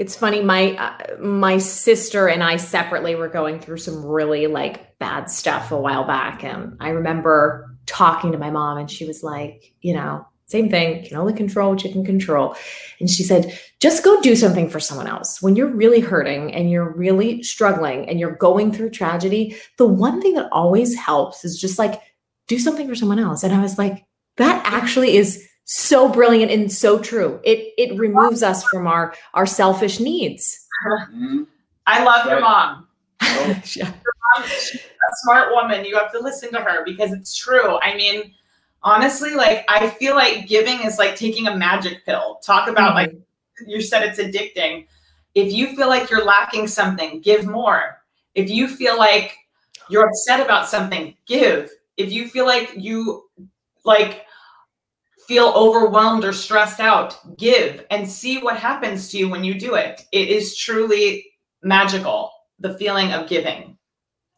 it's 0.00 0.16
funny 0.16 0.42
my 0.42 0.76
uh, 0.76 1.18
my 1.18 1.58
sister 1.58 2.26
and 2.26 2.42
I 2.42 2.56
separately 2.56 3.16
were 3.16 3.28
going 3.28 3.60
through 3.60 3.76
some 3.76 4.02
really 4.02 4.46
like 4.46 4.98
bad 4.98 5.28
stuff 5.28 5.72
a 5.72 5.78
while 5.78 6.06
back 6.06 6.42
and 6.42 6.74
I 6.80 6.88
remember 6.88 7.76
talking 7.84 8.32
to 8.32 8.38
my 8.38 8.50
mom 8.50 8.78
and 8.78 8.90
she 8.90 9.04
was 9.04 9.22
like, 9.22 9.74
you 9.82 9.92
know, 9.92 10.26
same 10.46 10.70
thing, 10.70 11.04
can 11.04 11.16
only 11.16 11.34
control 11.34 11.70
what 11.70 11.84
you 11.84 11.92
can 11.92 12.04
control. 12.04 12.56
And 12.98 13.10
she 13.10 13.22
said, 13.22 13.56
just 13.78 14.02
go 14.02 14.20
do 14.20 14.34
something 14.34 14.70
for 14.70 14.80
someone 14.80 15.06
else. 15.06 15.42
When 15.42 15.54
you're 15.54 15.68
really 15.68 16.00
hurting 16.00 16.54
and 16.54 16.70
you're 16.70 16.92
really 16.96 17.42
struggling 17.42 18.08
and 18.08 18.18
you're 18.18 18.34
going 18.36 18.72
through 18.72 18.90
tragedy, 18.90 19.56
the 19.76 19.86
one 19.86 20.20
thing 20.20 20.34
that 20.34 20.48
always 20.50 20.96
helps 20.96 21.44
is 21.44 21.60
just 21.60 21.78
like 21.78 22.00
do 22.50 22.58
something 22.58 22.88
for 22.88 22.96
someone 22.96 23.20
else. 23.20 23.44
And 23.44 23.54
I 23.54 23.62
was 23.62 23.78
like, 23.78 24.04
that 24.36 24.60
actually 24.66 25.16
is 25.16 25.48
so 25.64 26.08
brilliant 26.08 26.50
and 26.50 26.70
so 26.70 26.98
true. 26.98 27.40
It 27.44 27.72
it 27.78 27.96
removes 27.96 28.42
us 28.42 28.64
from 28.64 28.88
our 28.88 29.14
our 29.34 29.46
selfish 29.46 30.00
needs. 30.00 30.66
Mm-hmm. 30.84 31.44
I 31.86 32.02
love 32.02 32.26
your 32.26 32.40
mom. 32.40 32.88
Oh. 33.22 33.62
yeah. 33.76 33.86
Your 33.86 34.14
mom's 34.36 34.74
a 34.74 35.12
smart 35.22 35.52
woman. 35.52 35.84
You 35.84 35.96
have 35.96 36.10
to 36.12 36.18
listen 36.18 36.50
to 36.52 36.60
her 36.60 36.84
because 36.84 37.12
it's 37.12 37.36
true. 37.36 37.78
I 37.82 37.96
mean, 37.96 38.34
honestly, 38.82 39.34
like 39.34 39.64
I 39.68 39.88
feel 39.88 40.16
like 40.16 40.48
giving 40.48 40.80
is 40.80 40.98
like 40.98 41.14
taking 41.14 41.46
a 41.46 41.56
magic 41.56 42.04
pill. 42.04 42.40
Talk 42.44 42.68
about 42.68 42.96
mm-hmm. 42.96 43.14
like 43.14 43.22
you 43.64 43.80
said 43.80 44.02
it's 44.02 44.18
addicting. 44.18 44.86
If 45.36 45.52
you 45.52 45.76
feel 45.76 45.88
like 45.88 46.10
you're 46.10 46.24
lacking 46.24 46.66
something, 46.66 47.20
give 47.20 47.46
more. 47.46 48.02
If 48.34 48.50
you 48.50 48.66
feel 48.66 48.98
like 48.98 49.36
you're 49.88 50.08
upset 50.08 50.40
about 50.40 50.66
something, 50.68 51.14
give. 51.26 51.70
If 51.96 52.12
you 52.12 52.28
feel 52.28 52.46
like 52.46 52.72
you 52.76 53.24
like 53.84 54.24
feel 55.26 55.52
overwhelmed 55.54 56.24
or 56.24 56.32
stressed 56.32 56.80
out, 56.80 57.16
give 57.38 57.86
and 57.90 58.08
see 58.08 58.38
what 58.38 58.56
happens 58.56 59.10
to 59.10 59.18
you 59.18 59.28
when 59.28 59.44
you 59.44 59.54
do 59.54 59.74
it. 59.74 60.02
It 60.12 60.28
is 60.28 60.56
truly 60.56 61.24
magical, 61.62 62.32
the 62.58 62.76
feeling 62.76 63.12
of 63.12 63.28
giving. 63.28 63.78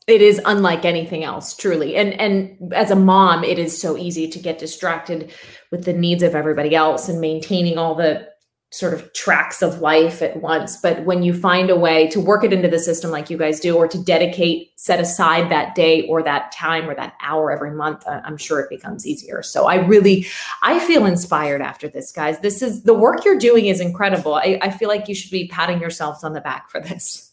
It 0.08 0.20
is 0.20 0.40
unlike 0.44 0.84
anything 0.84 1.22
else, 1.22 1.56
truly. 1.56 1.94
And 1.96 2.20
and 2.20 2.72
as 2.74 2.90
a 2.90 2.96
mom, 2.96 3.44
it 3.44 3.58
is 3.58 3.80
so 3.80 3.96
easy 3.96 4.28
to 4.28 4.38
get 4.38 4.58
distracted 4.58 5.32
with 5.70 5.84
the 5.84 5.92
needs 5.92 6.22
of 6.22 6.34
everybody 6.34 6.74
else 6.74 7.08
and 7.08 7.20
maintaining 7.20 7.78
all 7.78 7.94
the 7.94 8.28
sort 8.72 8.94
of 8.94 9.12
tracks 9.12 9.60
of 9.60 9.80
life 9.80 10.22
at 10.22 10.40
once. 10.40 10.78
But 10.78 11.04
when 11.04 11.22
you 11.22 11.34
find 11.34 11.68
a 11.68 11.76
way 11.76 12.08
to 12.08 12.18
work 12.18 12.42
it 12.42 12.54
into 12.54 12.68
the 12.68 12.78
system 12.78 13.10
like 13.10 13.28
you 13.28 13.36
guys 13.36 13.60
do, 13.60 13.76
or 13.76 13.86
to 13.86 14.02
dedicate, 14.02 14.70
set 14.76 14.98
aside 14.98 15.50
that 15.50 15.74
day 15.74 16.08
or 16.08 16.22
that 16.22 16.52
time 16.52 16.88
or 16.88 16.94
that 16.94 17.14
hour 17.20 17.52
every 17.52 17.72
month, 17.72 18.02
I'm 18.06 18.38
sure 18.38 18.60
it 18.60 18.70
becomes 18.70 19.06
easier. 19.06 19.42
So 19.42 19.66
I 19.66 19.74
really, 19.74 20.26
I 20.62 20.78
feel 20.80 21.04
inspired 21.04 21.60
after 21.60 21.86
this, 21.86 22.12
guys. 22.12 22.40
This 22.40 22.62
is 22.62 22.84
the 22.84 22.94
work 22.94 23.26
you're 23.26 23.38
doing 23.38 23.66
is 23.66 23.78
incredible. 23.78 24.34
I, 24.34 24.58
I 24.62 24.70
feel 24.70 24.88
like 24.88 25.06
you 25.06 25.14
should 25.14 25.30
be 25.30 25.48
patting 25.48 25.78
yourselves 25.78 26.24
on 26.24 26.32
the 26.32 26.40
back 26.40 26.70
for 26.70 26.80
this. 26.80 27.30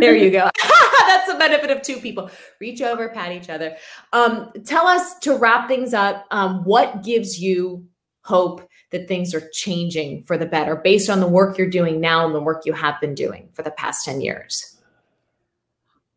there 0.00 0.16
you 0.16 0.30
go. 0.30 0.48
That's 1.06 1.30
the 1.30 1.38
benefit 1.38 1.70
of 1.70 1.82
two 1.82 1.98
people. 1.98 2.30
Reach 2.60 2.80
over, 2.80 3.10
pat 3.10 3.30
each 3.30 3.50
other. 3.50 3.76
Um, 4.14 4.52
tell 4.64 4.86
us 4.86 5.18
to 5.20 5.36
wrap 5.36 5.68
things 5.68 5.92
up. 5.92 6.24
Um, 6.30 6.64
what 6.64 7.04
gives 7.04 7.38
you 7.38 7.86
hope 8.22 8.66
that 8.90 9.08
things 9.08 9.34
are 9.34 9.48
changing 9.52 10.22
for 10.22 10.38
the 10.38 10.46
better 10.46 10.76
based 10.76 11.10
on 11.10 11.20
the 11.20 11.26
work 11.26 11.58
you're 11.58 11.68
doing 11.68 12.00
now 12.00 12.24
and 12.24 12.34
the 12.34 12.40
work 12.40 12.62
you 12.64 12.72
have 12.72 13.00
been 13.00 13.14
doing 13.14 13.48
for 13.52 13.62
the 13.62 13.70
past 13.72 14.04
10 14.04 14.20
years? 14.20 14.78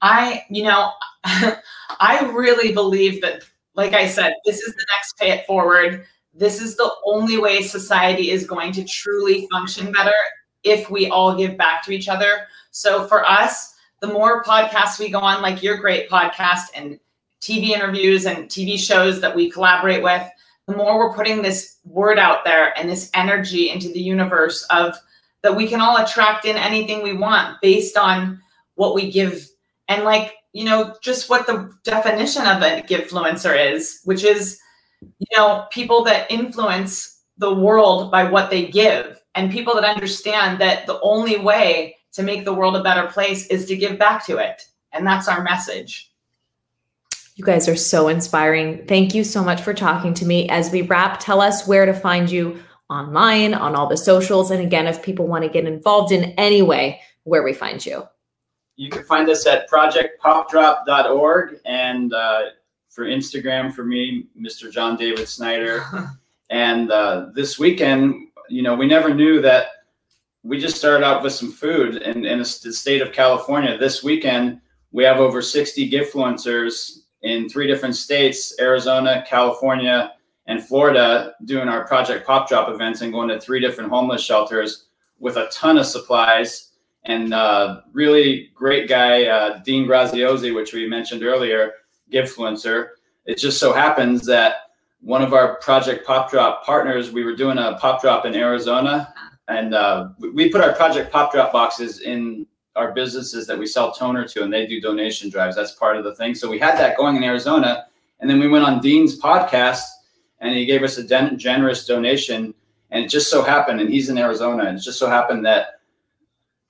I, 0.02 0.44
you 0.50 0.64
know, 0.64 0.92
I 1.24 2.32
really 2.34 2.74
believe 2.74 3.22
that, 3.22 3.44
like 3.76 3.94
I 3.94 4.08
said, 4.08 4.34
this 4.46 4.60
is 4.60 4.74
the 4.74 4.86
next 4.96 5.18
pay 5.18 5.32
it 5.32 5.46
forward. 5.46 6.06
This 6.34 6.62
is 6.62 6.78
the 6.78 6.92
only 7.06 7.38
way 7.38 7.62
society 7.62 8.32
is 8.32 8.46
going 8.46 8.72
to 8.74 8.86
truly 8.86 9.48
function 9.52 9.92
better 9.92 10.14
if 10.64 10.90
we 10.90 11.10
all 11.10 11.36
give 11.36 11.58
back 11.58 11.84
to 11.84 11.92
each 11.92 12.08
other. 12.08 12.48
So 12.72 13.08
for 13.08 13.26
us, 13.26 13.74
the 14.00 14.08
more 14.08 14.44
podcasts 14.44 15.00
we 15.00 15.10
go 15.10 15.20
on, 15.20 15.42
like 15.42 15.64
your 15.64 15.78
great 15.78 16.10
podcast 16.10 16.68
and 16.76 17.00
TV 17.42 17.70
interviews 17.70 18.26
and 18.26 18.48
TV 18.48 18.78
shows 18.78 19.22
that 19.22 19.36
we 19.36 19.50
collaborate 19.50 20.04
with, 20.04 20.24
the 20.70 20.78
more 20.78 21.00
we're 21.00 21.16
putting 21.16 21.42
this 21.42 21.78
word 21.84 22.20
out 22.20 22.46
there 22.46 22.78
and 22.78 22.88
this 22.88 23.10
energy 23.16 23.72
into 23.72 23.92
the 23.92 24.00
universe 24.00 24.64
of 24.70 24.96
that 25.42 25.56
we 25.56 25.68
can 25.68 25.82
all 25.82 25.98
attract 25.98 26.46
in 26.46 26.56
anything 26.58 27.02
we 27.02 27.14
want 27.14 27.60
based 27.62 27.98
on 27.98 28.40
what 28.76 28.94
we 28.94 29.12
give. 29.12 29.48
And 29.88 30.04
like 30.04 30.36
you 30.54 30.66
know 30.66 30.96
just 31.02 31.30
what 31.30 31.48
the 31.48 31.74
definition 31.84 32.46
of 32.46 32.62
a 32.62 32.82
givefluencer 32.82 33.74
is 33.74 34.02
which 34.06 34.24
is 34.24 34.60
you 35.02 35.38
know 35.38 35.66
people 35.72 36.04
that 36.04 36.32
influence 36.32 37.22
the 37.38 37.54
world 37.54 38.12
by 38.12 38.30
what 38.30 38.50
they 38.50 38.68
give. 38.68 39.20
And 39.36 39.52
people 39.52 39.74
that 39.74 39.86
understand 39.86 40.60
that 40.62 40.86
the 40.86 41.00
only 41.02 41.38
way 41.38 41.96
to 42.12 42.22
make 42.24 42.46
the 42.46 42.54
world 42.54 42.76
a 42.76 42.84
better 42.84 43.08
place 43.08 43.48
is 43.48 43.66
to 43.68 43.78
give 43.78 43.98
back 43.98 44.26
to 44.26 44.38
it. 44.38 44.64
And 44.92 45.08
that's 45.08 45.28
our 45.28 45.42
message 45.44 46.09
you 47.40 47.46
guys 47.46 47.70
are 47.70 47.76
so 47.78 48.10
inspiring. 48.10 48.86
Thank 48.86 49.16
you 49.16 49.24
so 49.24 49.42
much 49.42 49.62
for 49.62 49.74
talking 49.74 50.14
to 50.16 50.26
me. 50.26 50.50
As 50.50 50.72
we 50.72 50.82
wrap, 50.82 51.22
tell 51.22 51.40
us 51.40 51.66
where 51.66 51.86
to 51.86 51.94
find 51.94 52.30
you 52.30 52.62
online, 52.90 53.54
on 53.54 53.76
all 53.76 53.88
the 53.88 53.96
socials. 53.96 54.52
And 54.52 54.62
again, 54.62 54.88
if 54.88 55.02
people 55.02 55.26
want 55.26 55.46
to 55.46 55.50
get 55.50 55.66
involved 55.66 56.12
in 56.12 56.32
any 56.32 56.62
way, 56.62 57.00
where 57.24 57.42
we 57.42 57.54
find 57.54 57.86
you. 57.86 58.06
You 58.76 58.90
can 58.90 59.06
find 59.06 59.30
us 59.30 59.48
at 59.48 59.70
projectpopdrop.org 59.70 61.60
and 61.64 62.14
uh, 62.14 62.42
for 62.90 63.06
Instagram, 63.06 63.74
for 63.74 63.86
me, 63.86 64.26
Mr. 64.38 64.70
John 64.70 64.98
David 64.98 65.30
Snyder. 65.30 65.86
and 66.50 66.92
uh, 66.92 67.28
this 67.34 67.58
weekend, 67.58 68.16
you 68.50 68.64
know, 68.64 68.76
we 68.76 68.86
never 68.86 69.14
knew 69.14 69.42
that 69.42 69.68
we 70.44 70.60
just 70.60 70.76
started 70.76 71.06
out 71.06 71.24
with 71.24 71.32
some 71.32 71.54
food 71.54 72.02
in, 72.02 72.26
in 72.26 72.40
the 72.40 72.46
state 72.46 73.02
of 73.02 73.14
California. 73.14 73.78
This 73.78 74.04
weekend, 74.04 74.60
we 74.92 75.06
have 75.06 75.20
over 75.20 75.42
60 75.42 75.90
givefluencers 75.90 77.04
in 77.22 77.50
three 77.50 77.68
different 77.68 77.96
states 77.96 78.60
Arizona, 78.60 79.24
California, 79.28 80.14
and 80.48 80.64
Florida 80.64 81.34
doing 81.46 81.68
our 81.68 81.86
Project 81.88 82.26
Pop 82.26 82.50
Drop 82.50 82.70
events 82.70 83.02
and 83.02 83.14
going 83.14 83.30
to 83.30 83.40
three 83.40 83.60
different 83.60 83.90
homeless 83.90 84.24
shelters 84.24 84.88
with 85.20 85.38
a 85.38 85.48
ton 85.52 85.78
of 85.78 85.86
supplies. 85.86 86.72
And 87.06 87.34
uh, 87.34 87.82
really 87.94 88.52
great 88.56 88.90
guy, 88.90 89.26
uh, 89.26 89.60
Dean 89.60 89.88
Graziosi, 89.88 90.54
which 90.54 90.74
we 90.74 90.88
mentioned 90.88 91.24
earlier, 91.24 91.74
Givefluencer. 92.12 92.90
It 93.26 93.38
just 93.38 93.60
so 93.60 93.74
happens 93.74 94.26
that 94.26 94.56
one 95.02 95.22
of 95.22 95.34
our 95.34 95.56
Project 95.56 96.06
Pop 96.06 96.30
Drop 96.30 96.66
partners, 96.66 97.12
we 97.12 97.24
were 97.24 97.36
doing 97.36 97.58
a 97.58 97.78
pop 97.80 98.02
drop 98.02 98.26
in 98.26 98.36
Arizona, 98.36 99.14
and 99.48 99.74
uh, 99.74 100.10
we 100.20 100.50
put 100.50 100.62
our 100.62 100.74
Project 100.74 101.12
Pop 101.12 101.32
Drop 101.32 101.54
boxes 101.54 102.02
in 102.02 102.46
our 102.80 102.94
businesses 102.94 103.46
that 103.46 103.60
we 103.60 103.68
sell 103.68 103.92
toner 103.92 104.26
to, 104.26 104.44
and 104.44 104.52
they 104.52 104.66
do 104.66 104.80
donation 104.80 105.30
drives. 105.30 105.56
That's 105.56 105.74
part 105.74 105.98
of 105.98 106.06
the 106.06 106.16
thing. 106.16 106.34
So 106.34 106.50
we 106.50 106.58
had 106.58 106.78
that 106.78 106.96
going 106.96 107.18
in 107.18 107.24
Arizona, 107.24 107.88
and 108.20 108.30
then 108.30 108.40
we 108.40 108.48
went 108.48 108.64
on 108.64 108.80
Dean's 108.80 109.20
podcast, 109.20 109.84
and 110.40 110.56
he 110.56 110.66
gave 110.66 110.82
us 110.82 110.98
a 110.98 111.04
den- 111.04 111.38
generous 111.38 111.86
donation. 111.86 112.54
And 112.92 113.04
it 113.04 113.10
just 113.10 113.30
so 113.30 113.44
happened, 113.44 113.82
and 113.82 113.90
he's 113.90 114.10
in 114.10 114.18
Arizona, 114.18 114.64
and 114.64 114.78
it 114.78 114.82
just 114.82 114.98
so 114.98 115.10
happened 115.10 115.46
that 115.46 115.82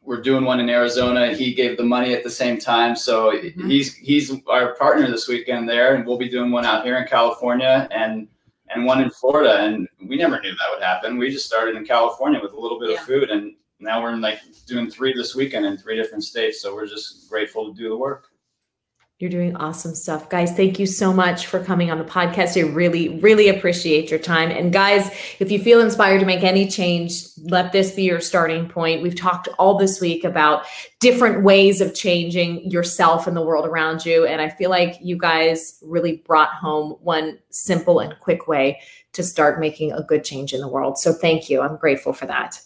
we're 0.01 0.21
doing 0.21 0.43
one 0.43 0.59
in 0.59 0.69
Arizona. 0.69 1.33
He 1.33 1.53
gave 1.53 1.77
the 1.77 1.83
money 1.83 2.13
at 2.15 2.23
the 2.23 2.29
same 2.29 2.57
time, 2.57 2.95
so 2.95 3.31
mm-hmm. 3.31 3.69
he's 3.69 3.95
he's 3.95 4.33
our 4.47 4.73
partner 4.75 5.07
this 5.09 5.27
weekend 5.27 5.69
there, 5.69 5.95
and 5.95 6.05
we'll 6.05 6.17
be 6.17 6.27
doing 6.27 6.51
one 6.51 6.65
out 6.65 6.83
here 6.83 6.97
in 6.97 7.07
California 7.07 7.87
and 7.91 8.27
and 8.71 8.85
one 8.85 9.01
in 9.01 9.11
Florida. 9.11 9.59
And 9.63 9.87
we 10.09 10.17
never 10.17 10.41
knew 10.41 10.51
that 10.51 10.69
would 10.73 10.83
happen. 10.83 11.19
We 11.19 11.29
just 11.29 11.45
started 11.45 11.75
in 11.75 11.85
California 11.85 12.39
with 12.41 12.53
a 12.53 12.59
little 12.59 12.79
bit 12.79 12.89
yeah. 12.89 12.97
of 12.97 13.03
food, 13.03 13.29
and 13.29 13.53
now 13.79 14.01
we're 14.01 14.13
in 14.13 14.21
like 14.21 14.39
doing 14.67 14.89
three 14.89 15.13
this 15.13 15.35
weekend 15.35 15.65
in 15.65 15.77
three 15.77 15.95
different 15.95 16.23
states. 16.23 16.61
So 16.61 16.75
we're 16.75 16.87
just 16.87 17.29
grateful 17.29 17.73
to 17.73 17.77
do 17.77 17.89
the 17.89 17.97
work. 17.97 18.27
You're 19.19 19.29
doing 19.29 19.57
awesome 19.57 19.95
stuff. 19.95 20.29
Guys, 20.29 20.53
thank 20.53 20.79
you 20.79 20.85
so 20.85 21.11
much 21.11 21.47
for 21.47 21.61
coming 21.61 21.91
on 21.91 21.97
the 21.97 22.05
podcast. 22.05 22.55
I 22.55 22.65
really, 22.65 23.19
really 23.19 23.49
appreciate 23.49 24.09
your 24.09 24.19
time. 24.19 24.49
And 24.49 24.71
guys, 24.71 25.11
if 25.39 25.51
you 25.51 25.61
feel 25.61 25.81
inspired 25.81 26.19
to 26.19 26.25
make 26.25 26.41
any 26.41 26.69
change, 26.69 27.25
let 27.43 27.73
this 27.73 27.91
be 27.91 28.03
your 28.03 28.21
starting 28.21 28.69
point. 28.69 29.03
We've 29.03 29.15
talked 29.15 29.49
all 29.59 29.77
this 29.77 29.99
week 29.99 30.23
about 30.23 30.65
different 31.01 31.43
ways 31.43 31.81
of 31.81 31.93
changing 31.93 32.71
yourself 32.71 33.27
and 33.27 33.35
the 33.35 33.41
world 33.41 33.65
around 33.65 34.05
you. 34.05 34.25
And 34.25 34.41
I 34.41 34.47
feel 34.47 34.69
like 34.69 34.95
you 35.01 35.17
guys 35.17 35.77
really 35.81 36.23
brought 36.25 36.53
home 36.53 36.91
one 37.01 37.39
simple 37.49 37.99
and 37.99 38.17
quick 38.21 38.47
way 38.47 38.79
to 39.11 39.21
start 39.21 39.59
making 39.59 39.91
a 39.91 40.01
good 40.01 40.23
change 40.23 40.53
in 40.53 40.61
the 40.61 40.69
world. 40.69 40.97
So 40.97 41.11
thank 41.11 41.49
you. 41.49 41.59
I'm 41.59 41.75
grateful 41.75 42.13
for 42.13 42.25
that. 42.27 42.61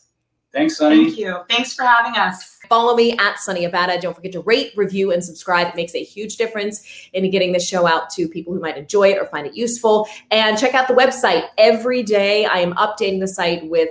Thanks, 0.54 0.78
Sunny. 0.78 1.06
Thank 1.06 1.18
you. 1.18 1.40
Thanks 1.50 1.74
for 1.74 1.84
having 1.84 2.14
us. 2.14 2.60
Follow 2.70 2.96
me 2.96 3.18
at 3.18 3.40
Sunny 3.40 3.68
Abada. 3.68 4.00
Don't 4.00 4.16
forget 4.16 4.32
to 4.34 4.42
rate, 4.42 4.72
review, 4.76 5.12
and 5.12 5.24
subscribe. 5.24 5.68
It 5.68 5.76
makes 5.76 5.96
a 5.96 6.04
huge 6.04 6.38
difference 6.38 7.10
in 7.14 7.30
getting 7.32 7.52
the 7.52 7.60
show 7.60 7.88
out 7.88 8.10
to 8.12 8.28
people 8.28 8.54
who 8.54 8.60
might 8.60 8.78
enjoy 8.78 9.10
it 9.10 9.18
or 9.18 9.26
find 9.26 9.48
it 9.48 9.56
useful. 9.56 10.08
And 10.30 10.58
check 10.58 10.76
out 10.76 10.88
the 10.88 10.94
website. 10.94 11.48
Every 11.58 12.04
day 12.04 12.46
I 12.46 12.60
am 12.60 12.74
updating 12.76 13.20
the 13.20 13.28
site 13.28 13.68
with 13.68 13.90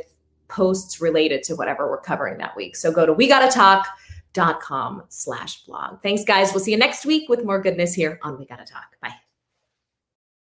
posts 0.49 1.01
related 1.01 1.43
to 1.45 1.57
whatever 1.57 1.91
we're 1.91 2.01
covering 2.01 2.39
that 2.39 2.57
week. 2.57 2.77
So 2.77 2.93
go 2.93 3.07
to 3.07 3.13
we 3.13 3.27
gotta 3.27 3.51
talk.com 3.51 5.03
slash 5.09 5.65
blog. 5.65 6.01
Thanks, 6.03 6.25
guys. 6.25 6.53
We'll 6.53 6.63
see 6.63 6.73
you 6.73 6.79
next 6.79 7.05
week 7.05 7.29
with 7.29 7.45
more 7.45 7.61
goodness 7.61 7.93
here 7.95 8.21
on 8.23 8.39
We 8.39 8.47
Gotta 8.47 8.65
Talk. 8.65 9.01
Bye. 9.01 9.22